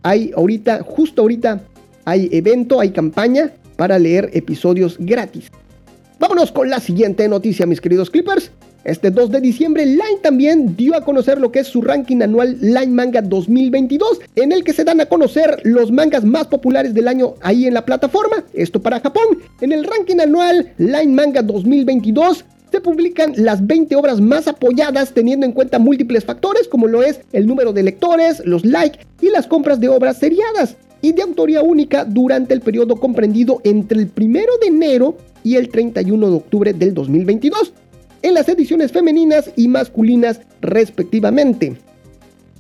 Hay 0.04 0.32
ahorita, 0.36 0.84
justo 0.84 1.22
ahorita, 1.22 1.62
hay 2.06 2.30
evento, 2.32 2.80
hay 2.80 2.92
campaña 2.92 3.52
para 3.76 3.98
leer 3.98 4.30
episodios 4.34 4.98
gratis. 5.00 5.50
Vámonos 6.20 6.52
con 6.52 6.70
la 6.70 6.80
siguiente 6.80 7.28
noticia, 7.28 7.66
mis 7.66 7.82
queridos 7.82 8.10
Clippers. 8.10 8.52
Este 8.84 9.12
2 9.12 9.30
de 9.30 9.42
diciembre, 9.42 9.86
Line 9.86 10.20
también 10.24 10.76
dio 10.76 10.96
a 10.96 11.06
conocer 11.06 11.40
lo 11.40 11.52
que 11.52 11.60
es 11.60 11.68
su 11.68 11.84
ranking 11.84 12.22
anual 12.22 12.58
Line 12.62 12.88
Manga 12.88 13.22
2022, 13.22 14.22
en 14.36 14.52
el 14.52 14.64
que 14.64 14.74
se 14.74 14.84
dan 14.84 15.00
a 15.00 15.06
conocer 15.06 15.60
los 15.64 15.92
mangas 15.92 16.26
más 16.26 16.48
populares 16.48 16.96
del 16.96 17.08
año 17.08 17.36
ahí 17.42 17.68
en 17.68 17.76
la 17.76 17.86
plataforma. 17.86 18.44
Esto 18.54 18.82
para 18.82 19.00
Japón. 19.00 19.38
En 19.62 19.72
el 19.72 19.84
ranking 19.84 20.20
anual 20.20 20.72
Line 20.80 21.14
Manga 21.14 21.44
2022 21.44 22.44
se 22.72 22.82
publican 22.82 23.34
las 23.36 23.68
20 23.68 23.96
obras 23.98 24.20
más 24.20 24.48
apoyadas 24.48 25.14
teniendo 25.14 25.46
en 25.46 25.52
cuenta 25.52 25.78
múltiples 25.78 26.26
factores 26.26 26.68
como 26.68 26.88
lo 26.88 27.04
es 27.04 27.20
el 27.34 27.46
número 27.46 27.74
de 27.74 27.84
lectores, 27.84 28.42
los 28.46 28.66
likes 28.66 29.00
y 29.22 29.30
las 29.30 29.46
compras 29.46 29.80
de 29.80 29.90
obras 29.90 30.18
seriadas 30.18 30.76
y 31.04 31.12
de 31.12 31.22
autoría 31.22 31.62
única 31.62 32.06
durante 32.06 32.54
el 32.54 32.62
periodo 32.62 32.96
comprendido 32.96 33.62
entre 33.64 34.00
el 34.00 34.12
1 34.16 34.40
de 34.62 34.68
enero 34.68 35.18
y 35.44 35.56
el 35.56 35.70
31 35.70 36.30
de 36.30 36.36
octubre 36.36 36.74
del 36.74 36.94
2022, 36.94 37.74
en 38.22 38.34
las 38.34 38.48
ediciones 38.50 38.92
femeninas 38.92 39.52
y 39.56 39.68
masculinas 39.68 40.42
respectivamente. 40.62 41.78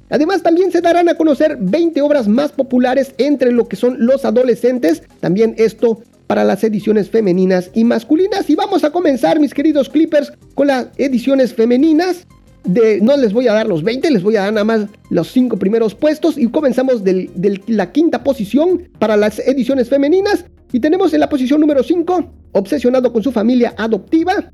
Además 0.10 0.43
también 0.43 0.71
se 0.71 0.82
darán 0.82 1.08
a 1.08 1.15
conocer 1.15 1.58
20 1.60 2.02
obras 2.02 2.28
más 2.28 2.52
populares 2.52 3.13
entre 3.17 3.52
lo 3.52 3.67
que 3.67 3.78
son 3.78 3.95
los 4.06 4.26
adolescentes, 4.26 5.04
también 5.21 5.56
esto 5.58 6.02
para 6.28 6.43
las 6.43 6.63
ediciones 6.63 7.10
femeninas 7.10 7.71
y 7.74 7.86
masculinas. 7.86 8.50
Y 8.50 8.56
vamos 8.56 8.84
a 8.84 8.91
comenzar, 8.91 9.39
mis 9.39 9.54
queridos 9.54 9.89
clippers, 9.89 10.34
con 10.54 10.67
las 10.67 10.88
ediciones 10.97 11.54
femeninas. 11.54 12.28
De, 12.63 13.02
no 13.02 13.17
les 13.17 13.34
voy 13.34 13.47
a 13.47 13.54
dar 13.54 13.67
los 13.67 13.84
20, 13.84 14.12
les 14.12 14.21
voy 14.21 14.36
a 14.36 14.41
dar 14.41 14.54
nada 14.54 14.63
más 14.63 14.86
los 15.10 15.32
5 15.32 15.58
primeros 15.58 15.95
puestos 15.95 16.38
y 16.38 16.47
comenzamos 16.47 17.04
de 17.04 17.60
la 17.65 17.91
quinta 17.91 18.24
posición 18.24 18.88
para 19.00 19.17
las 19.17 19.39
ediciones 19.39 19.89
femeninas 19.89 20.45
y 20.71 20.80
tenemos 20.80 21.13
en 21.13 21.21
la 21.21 21.30
posición 21.30 21.60
número 21.60 21.84
5 21.84 22.32
obsesionado 22.54 23.12
con 23.12 23.24
su 23.24 23.32
familia 23.32 23.74
adoptiva. 23.78 24.52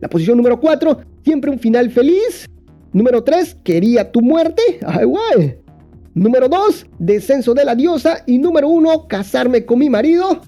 La 0.00 0.08
posición 0.08 0.36
número 0.36 0.60
4, 0.60 1.00
siempre 1.24 1.50
un 1.50 1.58
final 1.58 1.90
feliz. 1.90 2.46
Número 2.92 3.22
3, 3.24 3.58
quería 3.64 4.10
tu 4.10 4.20
muerte. 4.20 4.62
Ay, 4.86 5.04
guay. 5.04 5.56
Número 6.14 6.48
2, 6.48 6.86
descenso 6.98 7.54
de 7.54 7.64
la 7.64 7.74
diosa. 7.74 8.22
Y 8.26 8.38
número 8.38 8.68
1, 8.68 9.08
casarme 9.08 9.64
con 9.64 9.80
mi 9.80 9.90
marido. 9.90 10.40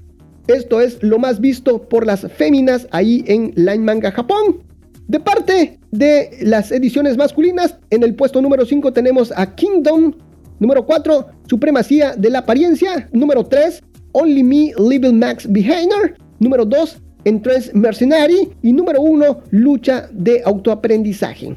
Esto 0.47 0.81
es 0.81 1.03
lo 1.03 1.19
más 1.19 1.41
visto 1.41 1.89
por 1.89 2.07
las 2.07 2.21
féminas 2.33 2.87
ahí 2.93 3.25
en 3.27 3.53
Line 3.57 3.85
Manga 3.85 4.13
Japón. 4.13 4.63
De 5.09 5.19
parte 5.19 5.79
de 5.91 6.31
las 6.43 6.71
ediciones 6.71 7.17
masculinas, 7.17 7.79
en 7.91 8.03
el 8.03 8.15
puesto 8.15 8.41
número 8.43 8.65
5 8.65 8.93
tenemos 8.93 9.33
a 9.37 9.55
Kingdom. 9.55 10.15
Número 10.59 10.87
4, 10.87 11.27
Supremacía 11.49 12.15
de 12.17 12.31
la 12.31 12.41
Apariencia. 12.41 13.09
Número 13.13 13.45
3, 13.45 13.83
Only 14.13 14.43
Me, 14.43 14.73
Little 14.79 15.13
Max 15.13 15.47
Behavior. 15.51 16.15
Número 16.39 16.65
2, 16.65 17.03
Entrance 17.27 17.73
Mercenary. 17.75 18.49
Y 18.63 18.73
número 18.73 19.03
1, 19.03 19.43
Lucha 19.51 20.09
de 20.13 20.43
Autoaprendizaje. 20.45 21.57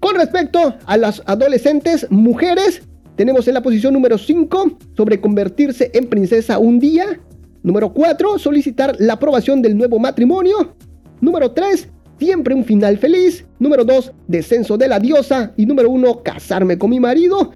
Con 0.00 0.16
respecto 0.16 0.74
a 0.86 0.96
las 0.96 1.22
adolescentes 1.26 2.10
mujeres, 2.10 2.82
tenemos 3.14 3.46
en 3.46 3.54
la 3.54 3.62
posición 3.62 3.92
número 3.92 4.18
5 4.18 4.78
sobre 4.96 5.20
convertirse 5.20 5.90
en 5.94 6.08
princesa 6.08 6.58
un 6.58 6.80
día. 6.80 7.20
Número 7.62 7.92
4, 7.92 8.38
solicitar 8.38 8.96
la 8.98 9.12
aprobación 9.12 9.62
del 9.62 9.76
nuevo 9.76 9.98
matrimonio. 9.98 10.74
Número 11.20 11.52
3, 11.52 11.88
siempre 12.18 12.54
un 12.54 12.64
final 12.64 12.96
feliz. 12.96 13.44
Número 13.58 13.84
2, 13.84 14.12
descenso 14.26 14.78
de 14.78 14.88
la 14.88 14.98
diosa. 14.98 15.52
Y 15.56 15.66
número 15.66 15.90
1, 15.90 16.22
casarme 16.22 16.78
con 16.78 16.90
mi 16.90 16.98
marido. 16.98 17.52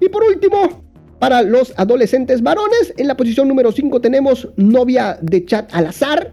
Y 0.00 0.08
por 0.08 0.22
último, 0.22 0.84
para 1.18 1.42
los 1.42 1.74
adolescentes 1.76 2.42
varones, 2.42 2.94
en 2.96 3.08
la 3.08 3.16
posición 3.16 3.48
número 3.48 3.72
5 3.72 4.00
tenemos 4.00 4.48
novia 4.56 5.18
de 5.20 5.44
chat 5.44 5.68
al 5.74 5.88
azar. 5.88 6.32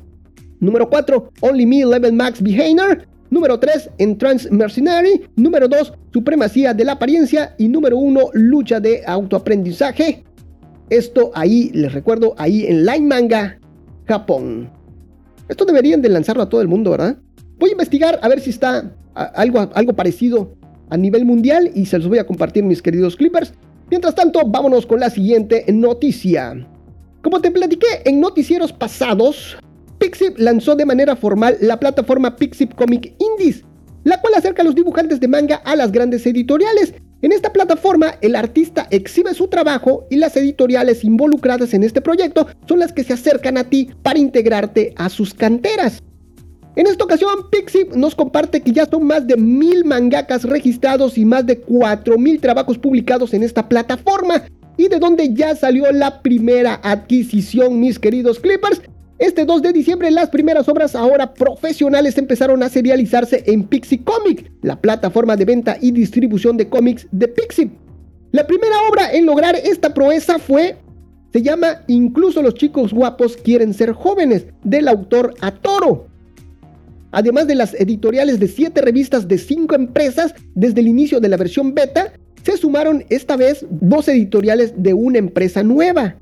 Número 0.59 0.89
4, 0.89 1.31
Only 1.41 1.65
Me 1.65 1.85
Level 1.85 2.13
Max 2.13 2.41
Behavior. 2.41 3.07
Número 3.29 3.59
3, 3.59 3.91
Entrance 3.99 4.49
Mercenary. 4.51 5.21
Número 5.35 5.67
2, 5.67 5.93
Supremacía 6.11 6.73
de 6.73 6.83
la 6.83 6.93
Apariencia. 6.93 7.55
Y 7.57 7.67
número 7.67 7.97
1, 7.97 8.29
Lucha 8.33 8.79
de 8.79 9.03
Autoaprendizaje. 9.05 10.23
Esto 10.89 11.31
ahí, 11.35 11.69
les 11.73 11.93
recuerdo, 11.93 12.33
ahí 12.37 12.65
en 12.65 12.85
Line 12.85 13.07
Manga, 13.07 13.59
Japón. 14.05 14.71
Esto 15.47 15.65
deberían 15.65 16.01
de 16.01 16.09
lanzarlo 16.09 16.43
a 16.43 16.49
todo 16.49 16.61
el 16.61 16.67
mundo, 16.67 16.91
¿verdad? 16.91 17.17
Voy 17.57 17.69
a 17.69 17.73
investigar 17.73 18.19
a 18.21 18.27
ver 18.27 18.39
si 18.39 18.49
está 18.49 18.91
algo, 19.15 19.69
algo 19.73 19.93
parecido 19.93 20.55
a 20.89 20.97
nivel 20.97 21.25
mundial 21.25 21.71
y 21.75 21.85
se 21.85 21.99
los 21.99 22.07
voy 22.07 22.17
a 22.17 22.25
compartir 22.25 22.63
mis 22.63 22.81
queridos 22.81 23.15
clippers. 23.15 23.53
Mientras 23.89 24.15
tanto, 24.15 24.41
vámonos 24.45 24.85
con 24.85 24.99
la 24.99 25.09
siguiente 25.09 25.65
noticia. 25.71 26.67
Como 27.23 27.41
te 27.41 27.51
platiqué 27.51 27.87
en 28.05 28.19
noticieros 28.19 28.71
pasados, 28.71 29.57
Pixip 30.09 30.39
lanzó 30.39 30.75
de 30.75 30.87
manera 30.87 31.15
formal 31.15 31.55
la 31.61 31.79
plataforma 31.79 32.35
Pixip 32.35 32.73
Comic 32.73 33.13
Indies, 33.19 33.63
la 34.03 34.19
cual 34.19 34.33
acerca 34.33 34.63
a 34.63 34.65
los 34.65 34.73
dibujantes 34.73 35.19
de 35.19 35.27
manga 35.27 35.57
a 35.57 35.75
las 35.75 35.91
grandes 35.91 36.25
editoriales. 36.25 36.95
En 37.21 37.31
esta 37.31 37.53
plataforma, 37.53 38.15
el 38.21 38.35
artista 38.35 38.87
exhibe 38.89 39.35
su 39.35 39.49
trabajo 39.49 40.07
y 40.09 40.15
las 40.15 40.35
editoriales 40.35 41.03
involucradas 41.03 41.75
en 41.75 41.83
este 41.83 42.01
proyecto 42.01 42.47
son 42.67 42.79
las 42.79 42.91
que 42.91 43.03
se 43.03 43.13
acercan 43.13 43.59
a 43.59 43.65
ti 43.65 43.91
para 44.01 44.17
integrarte 44.17 44.95
a 44.97 45.09
sus 45.09 45.35
canteras. 45.35 46.01
En 46.75 46.87
esta 46.87 47.03
ocasión, 47.03 47.51
Pixip 47.51 47.93
nos 47.93 48.15
comparte 48.15 48.61
que 48.61 48.71
ya 48.71 48.87
son 48.87 49.05
más 49.05 49.27
de 49.27 49.37
mil 49.37 49.85
mangakas 49.85 50.43
registrados 50.43 51.19
y 51.19 51.25
más 51.25 51.45
de 51.45 51.59
4000 51.59 52.41
trabajos 52.41 52.79
publicados 52.79 53.35
en 53.35 53.43
esta 53.43 53.69
plataforma. 53.69 54.45
Y 54.75 54.87
de 54.87 54.97
donde 54.97 55.35
ya 55.35 55.55
salió 55.55 55.91
la 55.91 56.23
primera 56.23 56.79
adquisición, 56.81 57.79
mis 57.79 57.99
queridos 57.99 58.39
Clippers. 58.39 58.81
Este 59.19 59.43
2 59.43 59.61
de 59.61 59.73
diciembre 59.73 60.09
las 60.11 60.29
primeras 60.29 60.69
obras 60.69 60.95
ahora 60.95 61.33
profesionales 61.33 62.17
empezaron 62.17 62.63
a 62.63 62.69
serializarse 62.69 63.43
en 63.47 63.65
Pixie 63.65 64.01
Comic, 64.01 64.49
la 64.61 64.79
plataforma 64.79 65.35
de 65.35 65.43
venta 65.43 65.77
y 65.81 65.91
distribución 65.91 66.55
de 66.55 66.69
cómics 66.69 67.05
de 67.11 67.27
Pixip. 67.27 67.73
La 68.31 68.47
primera 68.47 68.77
obra 68.89 69.11
en 69.11 69.25
lograr 69.25 69.57
esta 69.57 69.93
proeza 69.93 70.39
fue, 70.39 70.77
se 71.33 71.41
llama 71.41 71.83
Incluso 71.87 72.41
los 72.41 72.53
chicos 72.53 72.93
guapos 72.93 73.35
quieren 73.35 73.73
ser 73.73 73.91
jóvenes, 73.91 74.45
del 74.63 74.87
autor 74.87 75.33
Atoro. 75.41 76.07
Además 77.11 77.45
de 77.47 77.55
las 77.55 77.73
editoriales 77.73 78.39
de 78.39 78.47
7 78.47 78.79
revistas 78.79 79.27
de 79.27 79.37
5 79.37 79.75
empresas 79.75 80.33
desde 80.55 80.79
el 80.79 80.87
inicio 80.87 81.19
de 81.19 81.27
la 81.27 81.35
versión 81.35 81.73
beta, 81.73 82.13
se 82.43 82.55
sumaron 82.55 83.03
esta 83.09 83.35
vez 83.35 83.65
dos 83.69 84.07
editoriales 84.07 84.73
de 84.77 84.93
una 84.93 85.17
empresa 85.17 85.61
nueva. 85.61 86.15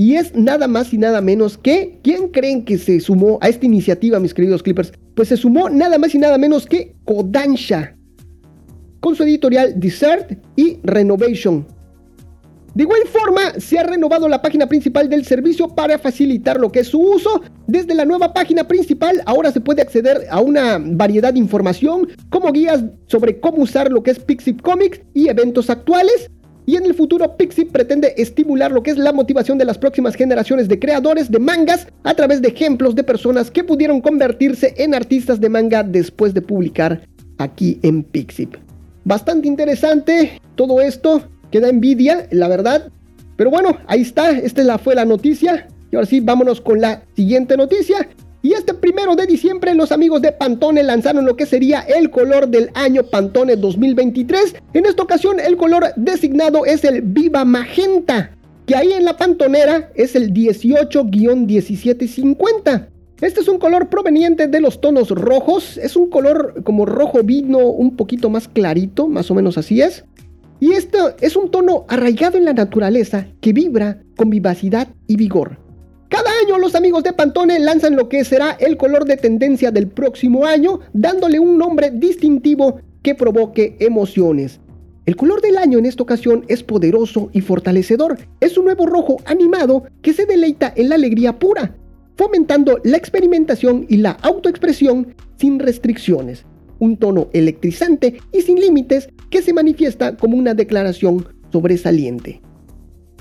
Y 0.00 0.14
es 0.14 0.34
nada 0.34 0.66
más 0.66 0.94
y 0.94 0.96
nada 0.96 1.20
menos 1.20 1.58
que, 1.58 1.98
¿quién 2.02 2.28
creen 2.28 2.64
que 2.64 2.78
se 2.78 3.00
sumó 3.00 3.36
a 3.42 3.50
esta 3.50 3.66
iniciativa, 3.66 4.18
mis 4.18 4.32
queridos 4.32 4.62
Clippers? 4.62 4.94
Pues 5.14 5.28
se 5.28 5.36
sumó 5.36 5.68
nada 5.68 5.98
más 5.98 6.14
y 6.14 6.18
nada 6.18 6.38
menos 6.38 6.64
que 6.64 6.96
Kodansha, 7.04 7.94
con 9.00 9.14
su 9.14 9.24
editorial 9.24 9.78
Desert 9.78 10.38
y 10.56 10.78
Renovation. 10.84 11.66
De 12.74 12.84
igual 12.84 13.02
forma, 13.12 13.60
se 13.60 13.78
ha 13.78 13.82
renovado 13.82 14.26
la 14.26 14.40
página 14.40 14.66
principal 14.66 15.10
del 15.10 15.26
servicio 15.26 15.68
para 15.68 15.98
facilitar 15.98 16.58
lo 16.58 16.72
que 16.72 16.80
es 16.80 16.88
su 16.88 16.98
uso. 16.98 17.42
Desde 17.66 17.94
la 17.94 18.06
nueva 18.06 18.32
página 18.32 18.66
principal 18.66 19.20
ahora 19.26 19.52
se 19.52 19.60
puede 19.60 19.82
acceder 19.82 20.26
a 20.30 20.40
una 20.40 20.78
variedad 20.82 21.34
de 21.34 21.40
información 21.40 22.08
como 22.30 22.52
guías 22.52 22.82
sobre 23.04 23.38
cómo 23.38 23.64
usar 23.64 23.92
lo 23.92 24.02
que 24.02 24.12
es 24.12 24.18
Pixip 24.18 24.62
Comics 24.62 25.02
y 25.12 25.28
eventos 25.28 25.68
actuales. 25.68 26.30
Y 26.70 26.76
en 26.76 26.86
el 26.86 26.94
futuro 26.94 27.36
Pixip 27.36 27.72
pretende 27.72 28.14
estimular 28.16 28.70
lo 28.70 28.84
que 28.84 28.92
es 28.92 28.96
la 28.96 29.12
motivación 29.12 29.58
de 29.58 29.64
las 29.64 29.76
próximas 29.76 30.14
generaciones 30.14 30.68
de 30.68 30.78
creadores 30.78 31.28
de 31.28 31.40
mangas 31.40 31.88
a 32.04 32.14
través 32.14 32.40
de 32.40 32.46
ejemplos 32.46 32.94
de 32.94 33.02
personas 33.02 33.50
que 33.50 33.64
pudieron 33.64 34.00
convertirse 34.00 34.74
en 34.76 34.94
artistas 34.94 35.40
de 35.40 35.48
manga 35.48 35.82
después 35.82 36.32
de 36.32 36.42
publicar 36.42 37.00
aquí 37.38 37.80
en 37.82 38.04
Pixip. 38.04 38.54
Bastante 39.02 39.48
interesante 39.48 40.40
todo 40.54 40.80
esto 40.80 41.24
que 41.50 41.58
da 41.58 41.68
envidia, 41.68 42.28
la 42.30 42.46
verdad. 42.46 42.92
Pero 43.34 43.50
bueno, 43.50 43.76
ahí 43.88 44.02
está, 44.02 44.30
esta 44.30 44.78
fue 44.78 44.94
la 44.94 45.04
noticia. 45.04 45.66
Y 45.90 45.96
ahora 45.96 46.06
sí, 46.06 46.20
vámonos 46.20 46.60
con 46.60 46.80
la 46.80 47.02
siguiente 47.16 47.56
noticia. 47.56 48.08
Y 48.42 48.54
este 48.54 48.72
primero 48.72 49.16
de 49.16 49.26
diciembre 49.26 49.74
los 49.74 49.92
amigos 49.92 50.22
de 50.22 50.32
Pantone 50.32 50.82
lanzaron 50.82 51.26
lo 51.26 51.36
que 51.36 51.44
sería 51.44 51.80
el 51.80 52.08
color 52.10 52.48
del 52.48 52.70
año 52.72 53.02
Pantone 53.02 53.56
2023. 53.56 54.54
En 54.72 54.86
esta 54.86 55.02
ocasión 55.02 55.38
el 55.38 55.58
color 55.58 55.92
designado 55.96 56.64
es 56.64 56.82
el 56.84 57.02
Viva 57.02 57.44
Magenta, 57.44 58.34
que 58.66 58.76
ahí 58.76 58.92
en 58.92 59.04
la 59.04 59.18
pantonera 59.18 59.90
es 59.94 60.16
el 60.16 60.32
18-1750. 60.32 62.88
Este 63.20 63.40
es 63.40 63.48
un 63.48 63.58
color 63.58 63.90
proveniente 63.90 64.48
de 64.48 64.60
los 64.62 64.80
tonos 64.80 65.10
rojos, 65.10 65.76
es 65.76 65.94
un 65.94 66.08
color 66.08 66.62
como 66.64 66.86
rojo 66.86 67.22
vino 67.22 67.58
un 67.58 67.94
poquito 67.94 68.30
más 68.30 68.48
clarito, 68.48 69.06
más 69.06 69.30
o 69.30 69.34
menos 69.34 69.58
así 69.58 69.82
es. 69.82 70.06
Y 70.60 70.72
esto 70.72 71.14
es 71.20 71.36
un 71.36 71.50
tono 71.50 71.84
arraigado 71.88 72.38
en 72.38 72.46
la 72.46 72.54
naturaleza 72.54 73.26
que 73.42 73.52
vibra 73.52 73.98
con 74.16 74.30
vivacidad 74.30 74.88
y 75.06 75.16
vigor. 75.16 75.58
Año 76.42 76.58
los 76.58 76.74
amigos 76.74 77.02
de 77.02 77.12
Pantone 77.12 77.58
lanzan 77.58 77.96
lo 77.96 78.08
que 78.08 78.24
será 78.24 78.52
el 78.52 78.76
color 78.76 79.04
de 79.04 79.16
tendencia 79.16 79.70
del 79.70 79.88
próximo 79.88 80.46
año, 80.46 80.80
dándole 80.92 81.38
un 81.38 81.58
nombre 81.58 81.90
distintivo 81.90 82.80
que 83.02 83.14
provoque 83.14 83.76
emociones. 83.80 84.60
El 85.04 85.16
color 85.16 85.42
del 85.42 85.58
año 85.58 85.78
en 85.78 85.86
esta 85.86 86.02
ocasión 86.02 86.44
es 86.48 86.62
poderoso 86.62 87.28
y 87.32 87.42
fortalecedor. 87.42 88.18
Es 88.40 88.56
un 88.56 88.64
nuevo 88.64 88.86
rojo 88.86 89.18
animado 89.26 89.84
que 90.00 90.14
se 90.14 90.24
deleita 90.24 90.72
en 90.74 90.88
la 90.88 90.94
alegría 90.94 91.38
pura, 91.38 91.76
fomentando 92.16 92.80
la 92.84 92.96
experimentación 92.96 93.84
y 93.88 93.98
la 93.98 94.12
autoexpresión 94.12 95.14
sin 95.36 95.58
restricciones 95.58 96.46
un 96.80 96.96
tono 96.96 97.28
electrizante 97.34 98.16
y 98.32 98.40
sin 98.40 98.58
límites 98.58 99.10
que 99.28 99.42
se 99.42 99.52
manifiesta 99.52 100.16
como 100.16 100.38
una 100.38 100.54
declaración 100.54 101.26
sobresaliente. 101.52 102.40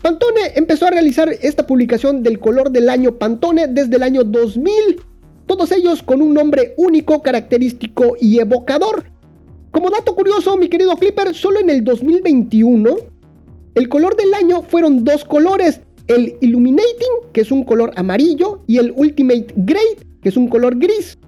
Pantone 0.01 0.53
empezó 0.55 0.88
a 0.88 0.91
realizar 0.91 1.29
esta 1.41 1.67
publicación 1.67 2.23
del 2.23 2.39
color 2.39 2.71
del 2.71 2.89
año 2.89 3.17
Pantone 3.17 3.67
desde 3.67 3.97
el 3.97 4.03
año 4.03 4.23
2000, 4.23 5.01
todos 5.45 5.71
ellos 5.71 6.01
con 6.03 6.21
un 6.21 6.33
nombre 6.33 6.73
único, 6.77 7.21
característico 7.21 8.15
y 8.19 8.39
evocador. 8.39 9.03
Como 9.71 9.89
dato 9.89 10.15
curioso, 10.15 10.57
mi 10.57 10.69
querido 10.69 10.95
Clipper, 10.95 11.35
solo 11.35 11.59
en 11.59 11.69
el 11.69 11.83
2021 11.83 12.97
el 13.75 13.88
color 13.88 14.15
del 14.15 14.33
año 14.33 14.63
fueron 14.63 15.03
dos 15.03 15.23
colores, 15.23 15.81
el 16.07 16.35
Illuminating, 16.41 17.31
que 17.33 17.41
es 17.41 17.51
un 17.51 17.63
color 17.63 17.91
amarillo, 17.95 18.62
y 18.67 18.77
el 18.77 18.91
Ultimate 18.95 19.53
Grey, 19.55 19.95
que 20.21 20.29
es 20.29 20.38
un 20.38 20.47
color 20.47 20.77
gris. 20.77 21.18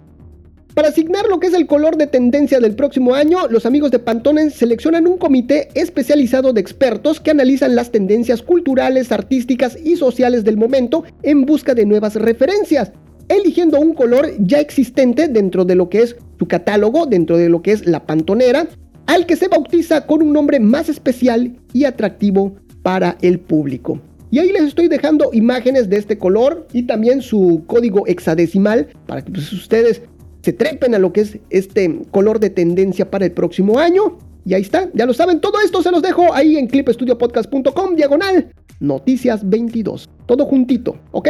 Para 0.74 0.88
asignar 0.88 1.28
lo 1.28 1.40
que 1.40 1.48
es 1.48 1.54
el 1.54 1.68
color 1.68 1.98
de 1.98 2.08
tendencia 2.08 2.62
del 2.62 2.76
próximo 2.76 3.14
año, 3.14 3.48
los 3.50 3.66
amigos 3.66 3.92
de 3.92 4.00
Pantone 4.00 4.50
seleccionan 4.52 5.06
un 5.06 5.18
comité 5.18 5.68
especializado 5.74 6.54
de 6.54 6.62
expertos 6.62 7.20
que 7.20 7.32
analizan 7.32 7.76
las 7.76 7.92
tendencias 7.92 8.42
culturales, 8.42 9.12
artísticas 9.12 9.78
y 9.84 9.98
sociales 9.98 10.46
del 10.46 10.56
momento 10.56 11.04
en 11.24 11.46
busca 11.46 11.74
de 11.74 11.86
nuevas 11.86 12.16
referencias, 12.16 12.94
eligiendo 13.28 13.82
un 13.82 13.94
color 13.94 14.32
ya 14.40 14.62
existente 14.62 15.28
dentro 15.28 15.66
de 15.66 15.76
lo 15.76 15.90
que 15.90 16.04
es 16.04 16.16
su 16.40 16.48
catálogo, 16.48 17.06
dentro 17.06 17.38
de 17.38 17.50
lo 17.50 17.62
que 17.62 17.74
es 17.74 17.86
la 17.86 18.06
pantonera, 18.06 18.68
al 19.08 19.26
que 19.26 19.36
se 19.36 19.50
bautiza 19.50 20.08
con 20.08 20.22
un 20.22 20.32
nombre 20.32 20.62
más 20.62 20.88
especial 20.88 21.54
y 21.74 21.84
atractivo 21.84 22.56
para 22.82 23.18
el 23.22 23.42
público. 23.42 24.00
Y 24.32 24.40
ahí 24.40 24.54
les 24.54 24.64
estoy 24.64 24.88
dejando 24.88 25.32
imágenes 25.34 25.90
de 25.90 25.98
este 25.98 26.18
color 26.18 26.66
y 26.72 26.84
también 26.84 27.22
su 27.22 27.66
código 27.68 28.08
hexadecimal 28.08 28.88
para 29.06 29.22
que 29.26 29.34
pues, 29.34 29.52
ustedes 29.52 30.04
se 30.42 30.54
trepen 30.54 30.96
a 30.96 31.00
lo 31.00 31.14
que 31.14 31.22
es 31.22 31.40
este 31.50 32.02
color 32.12 32.40
de 32.40 32.50
tendencia 32.50 33.10
para 33.10 33.26
el 33.26 33.32
próximo 33.32 33.80
año. 33.80 34.18
Y 34.46 34.56
ahí 34.56 34.62
está, 34.64 34.90
ya 34.94 35.06
lo 35.06 35.14
saben, 35.14 35.40
todo 35.40 35.60
esto 35.64 35.84
se 35.84 35.92
los 35.92 36.02
dejo 36.02 36.34
ahí 36.34 36.58
en 36.58 36.68
clipestudiopodcast.com, 36.68 37.96
diagonal, 37.96 38.52
noticias 38.80 39.48
22, 39.48 40.10
todo 40.26 40.46
juntito, 40.46 40.98
¿ok? 41.12 41.30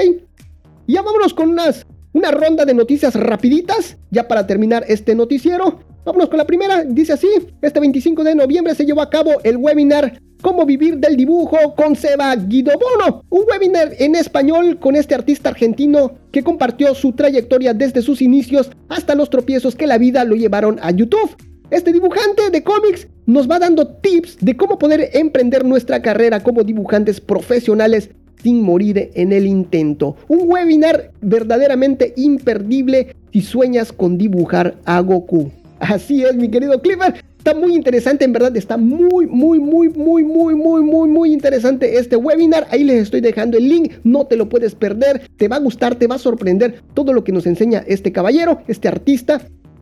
Ya 0.88 1.02
vámonos 1.02 1.34
con 1.34 1.50
unas, 1.50 1.86
una 2.14 2.32
ronda 2.32 2.66
de 2.66 2.74
noticias 2.74 3.16
rapiditas, 3.16 3.98
ya 4.10 4.28
para 4.28 4.48
terminar 4.48 4.84
este 4.88 5.16
noticiero. 5.16 5.80
Vámonos 6.06 6.30
con 6.30 6.38
la 6.38 6.46
primera, 6.46 6.84
dice 6.84 7.14
así, 7.14 7.30
este 7.62 7.80
25 7.80 8.24
de 8.24 8.36
noviembre 8.36 8.76
se 8.76 8.86
llevó 8.86 9.02
a 9.02 9.10
cabo 9.10 9.32
el 9.44 9.58
webinar 9.58 10.20
Cómo 10.42 10.66
vivir 10.66 10.98
del 10.98 11.18
dibujo 11.18 11.76
con 11.76 11.96
Seba 11.96 12.36
Guidobono, 12.36 13.24
un 13.30 13.44
webinar 13.48 13.92
en 14.00 14.16
español 14.16 14.80
con 14.80 14.96
este 14.96 15.14
artista 15.14 15.50
argentino 15.50 16.16
que 16.32 16.44
compartió 16.44 16.96
su 16.96 17.12
trayectoria 17.12 17.76
desde 17.76 18.02
sus 18.02 18.24
inicios 18.24 18.72
hasta 18.90 19.14
los 19.14 19.30
tropiezos 19.30 19.76
que 19.76 19.86
la 19.86 20.00
vida 20.00 20.26
lo 20.26 20.36
llevaron 20.36 20.80
a 20.82 20.90
YouTube. 20.90 21.38
Este 21.70 21.94
dibujante 21.94 22.50
de 22.50 22.64
cómics 22.64 23.08
nos 23.28 23.48
va 23.48 23.60
dando 23.60 23.88
tips 23.88 24.38
de 24.42 24.58
cómo 24.58 24.80
poder 24.80 25.12
emprender 25.14 25.64
nuestra 25.64 26.02
carrera 26.02 26.42
como 26.42 26.64
dibujantes 26.64 27.22
profesionales 27.22 28.10
sin 28.44 28.62
morir 28.62 29.12
en 29.14 29.32
el 29.32 29.48
intento. 29.48 30.16
Un 30.28 30.42
webinar 30.46 31.12
verdaderamente 31.22 32.14
imperdible 32.16 33.16
si 33.32 33.42
sueñas 33.42 33.92
con 33.92 34.18
dibujar 34.18 34.76
a 34.86 35.00
Goku. 35.00 35.52
Así 35.80 36.24
es, 36.24 36.36
mi 36.36 36.50
querido 36.50 36.80
Clipper. 36.82 37.24
Está 37.38 37.56
muy 37.56 37.74
interesante, 37.74 38.24
en 38.24 38.34
verdad, 38.34 38.56
está 38.56 38.78
muy, 38.78 39.26
muy, 39.26 39.60
muy, 39.60 39.90
muy, 39.90 40.24
muy, 40.24 40.54
muy, 40.54 40.84
muy, 40.84 41.10
muy 41.10 41.34
interesante 41.34 41.98
este 41.98 42.16
webinar. 42.16 42.68
Ahí 42.70 42.84
les 42.84 43.02
estoy 43.02 43.20
dejando 43.20 43.58
el 43.58 43.68
link, 43.68 43.94
no 44.04 44.28
te 44.28 44.36
lo 44.36 44.48
puedes 44.48 44.76
perder. 44.76 45.28
Te 45.38 45.48
va 45.48 45.56
a 45.56 45.60
gustar, 45.60 45.96
te 45.96 46.06
va 46.06 46.16
a 46.16 46.20
sorprender 46.20 46.84
todo 46.94 47.14
lo 47.14 47.24
que 47.24 47.32
nos 47.32 47.48
enseña 47.48 47.84
este 47.88 48.12
caballero, 48.12 48.62
este 48.68 48.88
artista. 48.88 49.42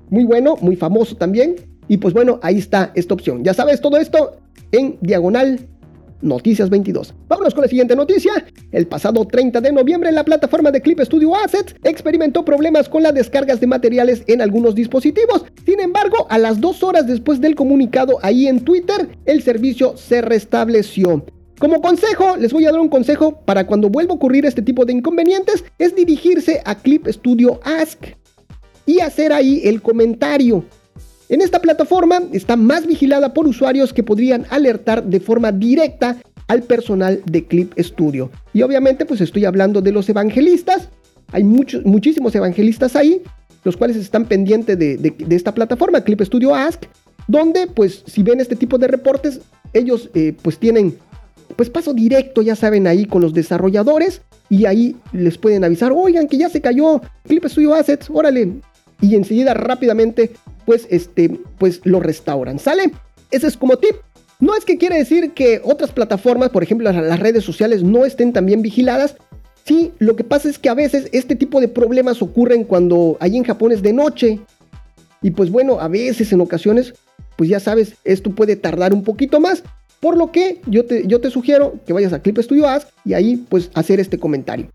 Muy 0.10 0.24
bueno, 0.24 0.56
muy 0.62 0.78
famoso 0.78 1.18
también. 1.18 1.58
Y 1.90 1.98
pues 1.98 2.14
bueno, 2.14 2.40
ahí 2.44 2.60
está 2.60 2.94
esta 2.96 3.14
opción. 3.14 3.44
Ya 3.44 3.54
sabes, 3.54 3.82
todo 3.82 3.98
esto 3.98 4.38
en 4.72 4.98
diagonal 5.02 5.60
Noticias 6.22 6.70
22. 6.70 7.14
Vámonos 7.28 7.54
con 7.54 7.64
la 7.64 7.70
siguiente 7.70 7.96
noticia. 7.96 8.32
El 8.72 8.88
pasado 8.88 9.26
30 9.26 9.62
de 9.62 9.72
noviembre, 9.72 10.12
la 10.12 10.24
plataforma 10.24 10.72
de 10.72 10.82
Clip 10.82 11.00
Studio 11.00 11.36
Assets 11.36 11.76
experimentó 11.84 12.44
problemas 12.44 12.90
con 12.90 13.04
las 13.04 13.14
descargas 13.14 13.60
de 13.60 13.68
materiales 13.68 14.24
en 14.28 14.42
algunos 14.42 14.76
dispositivos. 14.76 15.46
Sin 15.66 15.80
embargo, 15.80 16.28
a 16.30 16.38
las 16.38 16.60
dos 16.60 16.84
horas 16.84 17.08
después 17.08 17.40
del 17.40 17.56
comunicado 17.56 18.18
ahí 18.22 18.48
en 18.48 18.62
Twitter, 18.62 19.10
el 19.26 19.42
servicio 19.42 19.96
se 19.96 20.22
restableció. 20.22 21.26
Como 21.60 21.82
consejo, 21.82 22.38
les 22.38 22.54
voy 22.54 22.66
a 22.66 22.72
dar 22.72 22.80
un 22.80 22.88
consejo 22.88 23.42
para 23.46 23.68
cuando 23.68 23.90
vuelva 23.90 24.14
a 24.14 24.16
ocurrir 24.16 24.46
este 24.46 24.62
tipo 24.62 24.86
de 24.86 24.94
inconvenientes, 24.94 25.66
es 25.78 25.94
dirigirse 25.94 26.62
a 26.64 26.76
Clip 26.76 27.06
Studio 27.08 27.60
Ask 27.64 28.06
y 28.86 29.02
hacer 29.02 29.34
ahí 29.34 29.62
el 29.66 29.82
comentario. 29.82 30.64
En 31.30 31.42
esta 31.42 31.62
plataforma 31.62 32.24
está 32.34 32.56
más 32.56 32.88
vigilada 32.88 33.36
por 33.36 33.48
usuarios 33.48 33.94
que 33.94 34.02
podrían 34.02 34.48
alertar 34.50 35.04
de 35.04 35.20
forma 35.20 35.52
directa 35.52 36.18
al 36.48 36.64
personal 36.64 37.22
de 37.24 37.46
Clip 37.46 37.72
Studio. 37.78 38.32
Y 38.52 38.64
obviamente 38.64 39.06
pues 39.06 39.22
estoy 39.22 39.46
hablando 39.46 39.80
de 39.80 39.92
los 39.92 40.10
evangelistas. 40.10 40.90
Hay 41.32 41.44
muchísimos 41.44 42.34
evangelistas 42.34 42.96
ahí, 42.96 43.22
los 43.64 43.78
cuales 43.78 43.98
están 43.98 44.26
pendientes 44.26 44.80
de, 44.80 45.14
esta 45.30 45.54
plataforma, 45.54 46.02
Clip 46.02 46.20
Studio 46.22 46.56
Ask, 46.56 46.86
donde 47.28 47.68
pues 47.68 48.04
si 48.08 48.24
ven 48.24 48.40
este 48.40 48.56
tipo 48.56 48.80
de 48.80 48.88
reportes, 48.88 49.42
ellos 49.74 50.10
eh, 50.16 50.36
pues 50.42 50.58
tienen 50.58 50.98
pues 51.56 51.70
paso 51.70 51.94
directo, 51.94 52.42
ya 52.42 52.56
saben, 52.56 52.88
ahí 52.88 53.06
con 53.06 53.22
los 53.22 53.36
desarrolladores 53.36 54.24
y 54.50 54.66
ahí 54.66 54.96
les 55.14 55.38
pueden 55.38 55.64
avisar, 55.64 55.92
oigan 55.92 56.28
que 56.28 56.38
ya 56.38 56.50
se 56.50 56.62
cayó 56.62 57.02
Clip 57.28 57.46
Studio 57.46 57.76
Assets, 57.76 58.10
órale. 58.10 58.62
Y 59.02 59.16
enseguida 59.16 59.54
rápidamente 59.54 60.32
pues, 60.66 60.88
este, 60.90 61.40
pues 61.58 61.82
lo 61.84 62.00
restauran. 62.00 62.60
¿Sale? 62.60 62.92
Ese 63.32 63.48
es 63.48 63.58
como 63.58 63.78
tip. 63.78 63.96
No 64.40 64.56
es 64.56 64.64
que 64.64 64.78
quiere 64.78 64.98
decir 64.98 65.32
que 65.34 65.62
otras 65.64 65.92
plataformas, 65.92 66.50
por 66.50 66.64
ejemplo 66.64 66.90
las 66.92 67.20
redes 67.20 67.44
sociales, 67.44 67.84
no 67.84 68.06
estén 68.06 68.32
también 68.32 68.62
vigiladas. 68.62 69.16
Sí, 69.66 69.92
lo 70.00 70.16
que 70.16 70.24
pasa 70.24 70.50
es 70.50 70.58
que 70.58 70.70
a 70.70 70.74
veces 70.74 71.10
este 71.12 71.36
tipo 71.36 71.60
de 71.60 71.68
problemas 71.68 72.22
ocurren 72.22 72.64
cuando 72.64 73.18
ahí 73.20 73.36
en 73.36 73.44
Japón 73.44 73.72
es 73.72 73.82
de 73.82 73.94
noche. 73.94 74.40
Y 75.22 75.32
pues 75.32 75.52
bueno, 75.52 75.80
a 75.82 75.88
veces 75.90 76.32
en 76.32 76.42
ocasiones, 76.42 76.94
pues 77.36 77.50
ya 77.50 77.60
sabes, 77.60 77.96
esto 78.06 78.32
puede 78.32 78.56
tardar 78.56 78.94
un 78.94 79.04
poquito 79.04 79.40
más. 79.40 79.64
Por 80.00 80.18
lo 80.18 80.32
que 80.32 80.62
yo 80.66 80.86
te, 80.86 81.06
yo 81.06 81.20
te 81.20 81.30
sugiero 81.30 81.76
que 81.86 81.92
vayas 81.92 82.14
a 82.14 82.22
Clip 82.22 82.38
Studio 82.40 82.68
Ask 82.68 82.88
y 83.04 83.14
ahí 83.14 83.36
pues 83.36 83.70
hacer 83.74 84.00
este 84.00 84.18
comentario. 84.18 84.70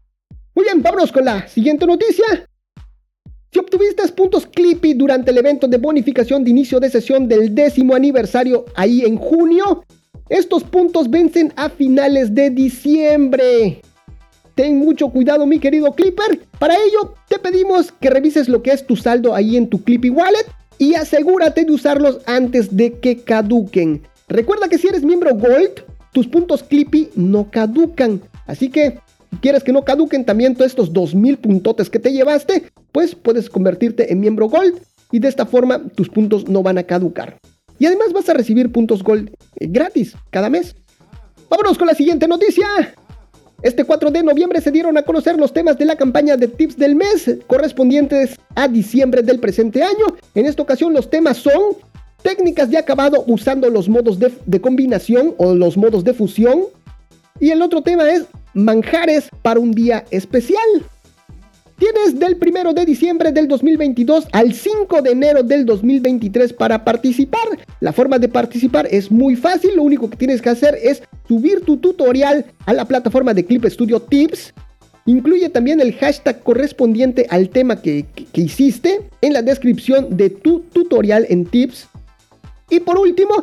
Muy 0.54 0.64
bien, 0.64 0.82
vámonos 0.82 1.10
con 1.10 1.24
la 1.24 1.48
siguiente 1.48 1.86
noticia. 1.86 2.46
Si 3.54 3.60
obtuviste 3.60 4.02
puntos 4.08 4.48
Clippy 4.48 4.94
durante 4.94 5.30
el 5.30 5.38
evento 5.38 5.68
de 5.68 5.78
bonificación 5.78 6.42
de 6.42 6.50
inicio 6.50 6.80
de 6.80 6.90
sesión 6.90 7.28
del 7.28 7.54
décimo 7.54 7.94
aniversario 7.94 8.64
ahí 8.74 9.02
en 9.02 9.16
junio, 9.16 9.84
Estos 10.28 10.64
puntos 10.64 11.08
vencen 11.08 11.52
a 11.54 11.68
finales 11.68 12.34
de 12.34 12.50
diciembre. 12.50 13.80
Ten 14.56 14.78
mucho 14.78 15.08
cuidado 15.10 15.46
mi 15.46 15.60
querido 15.60 15.92
Clipper. 15.92 16.40
Para 16.58 16.74
ello 16.74 17.14
te 17.28 17.38
pedimos 17.38 17.92
que 17.92 18.10
revises 18.10 18.48
lo 18.48 18.60
que 18.60 18.72
es 18.72 18.84
tu 18.84 18.96
saldo 18.96 19.36
ahí 19.36 19.56
en 19.56 19.68
tu 19.68 19.84
Clippy 19.84 20.10
Wallet 20.10 20.46
y 20.78 20.94
asegúrate 20.94 21.64
de 21.64 21.70
usarlos 21.70 22.22
antes 22.26 22.76
de 22.76 22.94
que 22.94 23.18
caduquen. 23.18 24.02
Recuerda 24.26 24.68
que 24.68 24.78
si 24.78 24.88
eres 24.88 25.04
miembro 25.04 25.32
Gold, 25.32 25.84
tus 26.12 26.26
puntos 26.26 26.64
Clippy 26.64 27.10
no 27.14 27.48
caducan. 27.52 28.20
Así 28.48 28.68
que 28.68 28.98
quieres 29.36 29.62
que 29.62 29.72
no 29.72 29.84
caduquen 29.84 30.24
también 30.24 30.54
todos 30.54 30.70
estos 30.70 30.92
2000 30.92 31.38
puntotes 31.38 31.90
que 31.90 31.98
te 31.98 32.12
llevaste, 32.12 32.70
pues 32.92 33.14
puedes 33.14 33.48
convertirte 33.48 34.12
en 34.12 34.20
miembro 34.20 34.48
Gold 34.48 34.80
y 35.12 35.18
de 35.18 35.28
esta 35.28 35.46
forma 35.46 35.88
tus 35.94 36.08
puntos 36.08 36.48
no 36.48 36.62
van 36.62 36.78
a 36.78 36.82
caducar. 36.82 37.38
Y 37.78 37.86
además 37.86 38.12
vas 38.12 38.28
a 38.28 38.34
recibir 38.34 38.70
puntos 38.70 39.02
Gold 39.02 39.30
eh, 39.30 39.66
gratis 39.68 40.14
cada 40.30 40.50
mes. 40.50 40.74
Vámonos 41.48 41.78
con 41.78 41.86
la 41.86 41.94
siguiente 41.94 42.28
noticia. 42.28 42.66
Este 43.62 43.84
4 43.84 44.10
de 44.10 44.22
noviembre 44.22 44.60
se 44.60 44.70
dieron 44.70 44.98
a 44.98 45.02
conocer 45.02 45.38
los 45.38 45.52
temas 45.52 45.78
de 45.78 45.86
la 45.86 45.96
campaña 45.96 46.36
de 46.36 46.48
tips 46.48 46.76
del 46.76 46.96
mes 46.96 47.38
correspondientes 47.46 48.36
a 48.54 48.68
diciembre 48.68 49.22
del 49.22 49.40
presente 49.40 49.82
año. 49.82 50.16
En 50.34 50.46
esta 50.46 50.62
ocasión 50.62 50.92
los 50.92 51.08
temas 51.08 51.38
son 51.38 51.76
técnicas 52.22 52.70
de 52.70 52.78
acabado 52.78 53.24
usando 53.26 53.70
los 53.70 53.88
modos 53.88 54.18
de, 54.18 54.32
de 54.44 54.60
combinación 54.60 55.34
o 55.38 55.54
los 55.54 55.76
modos 55.76 56.04
de 56.04 56.12
fusión. 56.12 56.64
Y 57.40 57.50
el 57.50 57.62
otro 57.62 57.82
tema 57.82 58.08
es 58.08 58.26
manjares 58.54 59.28
para 59.42 59.58
un 59.58 59.72
día 59.72 60.04
especial. 60.12 60.62
Tienes 61.78 62.16
del 62.20 62.38
1 62.40 62.72
de 62.74 62.84
diciembre 62.84 63.32
del 63.32 63.48
2022 63.48 64.28
al 64.30 64.54
5 64.54 65.02
de 65.02 65.10
enero 65.10 65.42
del 65.42 65.66
2023 65.66 66.52
para 66.52 66.84
participar. 66.84 67.58
La 67.80 67.92
forma 67.92 68.20
de 68.20 68.28
participar 68.28 68.86
es 68.88 69.10
muy 69.10 69.34
fácil, 69.34 69.74
lo 69.74 69.82
único 69.82 70.08
que 70.08 70.16
tienes 70.16 70.40
que 70.40 70.50
hacer 70.50 70.78
es 70.80 71.02
subir 71.26 71.64
tu 71.64 71.78
tutorial 71.78 72.46
a 72.66 72.72
la 72.72 72.84
plataforma 72.84 73.34
de 73.34 73.44
Clip 73.44 73.64
Studio 73.64 73.98
Tips. 73.98 74.54
Incluye 75.06 75.48
también 75.48 75.80
el 75.80 75.92
hashtag 75.94 76.40
correspondiente 76.44 77.26
al 77.30 77.48
tema 77.48 77.82
que, 77.82 78.06
que 78.32 78.40
hiciste 78.40 79.10
en 79.22 79.32
la 79.32 79.42
descripción 79.42 80.16
de 80.16 80.30
tu 80.30 80.60
tutorial 80.60 81.26
en 81.28 81.46
Tips. 81.46 81.88
Y 82.70 82.78
por 82.78 82.96
último, 82.96 83.34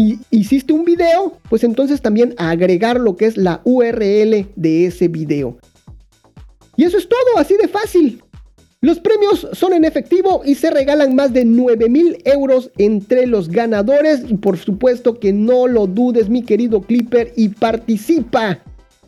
si 0.00 0.18
hiciste 0.30 0.72
un 0.72 0.84
video, 0.84 1.34
pues 1.48 1.64
entonces 1.64 2.00
también 2.00 2.34
agregar 2.38 2.98
lo 2.98 3.16
que 3.16 3.26
es 3.26 3.36
la 3.36 3.60
URL 3.64 4.46
de 4.56 4.86
ese 4.86 5.08
video. 5.08 5.58
Y 6.76 6.84
eso 6.84 6.96
es 6.96 7.08
todo, 7.08 7.38
así 7.38 7.56
de 7.56 7.68
fácil. 7.68 8.22
Los 8.80 8.98
premios 8.98 9.46
son 9.52 9.74
en 9.74 9.84
efectivo 9.84 10.40
y 10.42 10.54
se 10.54 10.70
regalan 10.70 11.14
más 11.14 11.34
de 11.34 11.44
9 11.44 11.90
mil 11.90 12.16
euros 12.24 12.70
entre 12.78 13.26
los 13.26 13.50
ganadores. 13.50 14.22
Y 14.26 14.38
por 14.38 14.56
supuesto 14.56 15.18
que 15.18 15.34
no 15.34 15.66
lo 15.66 15.86
dudes, 15.86 16.30
mi 16.30 16.42
querido 16.42 16.80
Clipper, 16.80 17.34
y 17.36 17.50
participa. 17.50 18.60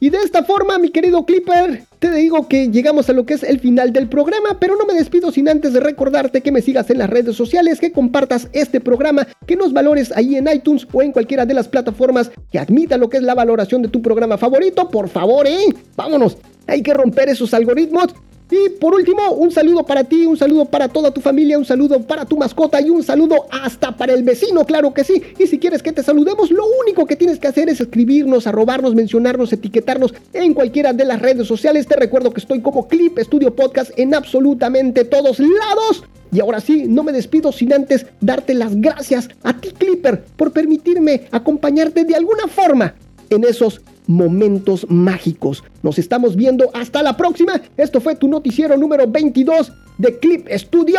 Y 0.03 0.11
de 0.11 0.19
esta 0.19 0.43
forma, 0.43 0.79
mi 0.79 0.89
querido 0.89 1.25
Clipper, 1.25 1.85
te 2.01 2.11
digo 2.11 2.49
que 2.49 2.73
llegamos 2.73 3.09
a 3.09 3.13
lo 3.13 3.25
que 3.25 3.35
es 3.35 3.45
el 3.45 3.61
final 3.61 3.93
del 3.93 4.09
programa, 4.09 4.59
pero 4.59 4.75
no 4.75 4.85
me 4.85 4.95
despido 4.95 5.31
sin 5.31 5.49
antes 5.49 5.75
de 5.75 5.79
recordarte 5.79 6.41
que 6.41 6.51
me 6.51 6.61
sigas 6.61 6.91
en 6.91 6.99
las 6.99 7.09
redes 7.09 7.37
sociales, 7.37 7.79
que 7.79 7.93
compartas 7.93 8.49
este 8.53 8.81
programa, 8.81 9.29
que 9.47 9.55
nos 9.55 9.73
valores 9.73 10.11
ahí 10.17 10.35
en 10.35 10.49
iTunes 10.53 10.89
o 10.93 11.03
en 11.05 11.13
cualquiera 11.13 11.47
de 11.47 11.55
las 11.55 11.69
plataformas 11.69 12.33
que 12.51 12.59
admita 12.59 12.97
lo 12.97 13.09
que 13.09 13.19
es 13.19 13.23
la 13.23 13.37
valoración 13.37 13.81
de 13.81 13.91
tu 13.91 14.03
programa 14.03 14.37
favorito. 14.37 14.89
Por 14.89 15.09
favor, 15.09 15.47
¿eh? 15.47 15.67
Vámonos. 15.95 16.37
Hay 16.67 16.83
que 16.83 16.95
romper 16.95 17.29
esos 17.29 17.55
algoritmos 17.55 18.13
y 18.53 18.69
por 18.69 18.95
último, 18.95 19.33
un 19.33 19.51
saludo 19.51 19.85
para 19.85 20.05
ti, 20.05 20.27
un 20.27 20.37
saludo 20.37 20.67
para 20.67 20.89
toda 20.89 21.11
tu 21.11 21.21
familia, 21.21 21.59
un 21.59 21.65
saludo 21.65 22.03
para 22.03 22.27
tu 22.27 22.37
mascota 22.37 22.81
y 22.81 22.91
un 22.91 23.03
saludo 23.03 23.47
hasta 23.51 23.97
para 23.97 24.13
el 24.13 24.23
vecino, 24.23 24.65
claro 24.67 24.93
que 24.93 25.05
sí. 25.05 25.23
Y 25.39 25.47
si 25.47 25.59
quieres 25.59 25.83
que 25.83 25.93
te 25.93 26.03
saludemos, 26.03 26.51
lo 26.51 26.65
único 26.83 27.07
que 27.07 27.17
tienes 27.17 27.39
que 27.39 27.49
hacer 27.49 27.71
es 27.71 27.81
escribirnos, 27.81 28.47
arrobarnos, 28.47 28.95
mencionarnos, 28.95 29.53
etiquetarnos 29.53 30.13
en 30.35 30.53
cualquiera 30.53 30.93
de 30.93 31.07
las 31.07 31.23
redes 31.23 31.47
sociales. 31.47 31.87
Te 31.87 31.97
recuerdo 31.97 32.31
que 32.31 32.41
estoy 32.41 32.61
como 32.61 32.89
Clip 32.89 33.19
Studio 33.21 33.55
Podcast 33.55 33.91
en 33.97 34.15
absolutamente 34.15 35.05
todos 35.05 35.39
lados. 35.39 36.05
Y 36.31 36.41
ahora 36.41 36.61
sí, 36.61 36.87
no 36.89 37.03
me 37.03 37.13
despido 37.13 37.53
sin 37.53 37.73
antes 37.73 38.07
darte 38.21 38.55
las 38.55 38.81
gracias 38.81 39.29
a 39.43 39.59
ti, 39.59 39.71
Clipper, 39.71 40.25
por 40.37 40.53
permitirme 40.53 41.23
acompañarte 41.31 42.05
de 42.05 42.17
alguna 42.17 42.49
forma 42.49 42.95
en 43.37 43.45
esos 43.45 43.81
momentos 44.07 44.87
mágicos. 44.89 45.63
Nos 45.83 45.99
estamos 45.99 46.37
viendo 46.37 46.71
hasta 46.75 47.03
la 47.03 47.17
próxima. 47.17 47.61
Esto 47.77 48.01
fue 48.01 48.17
tu 48.17 48.29
noticiero 48.29 48.77
número 48.77 49.07
22 49.07 49.73
de 49.99 50.19
Clip 50.19 50.49
Studio 50.51 50.99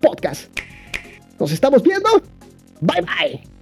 Podcast. 0.00 0.50
Nos 1.38 1.52
estamos 1.52 1.82
viendo. 1.82 2.08
Bye 2.80 3.02
bye. 3.02 3.57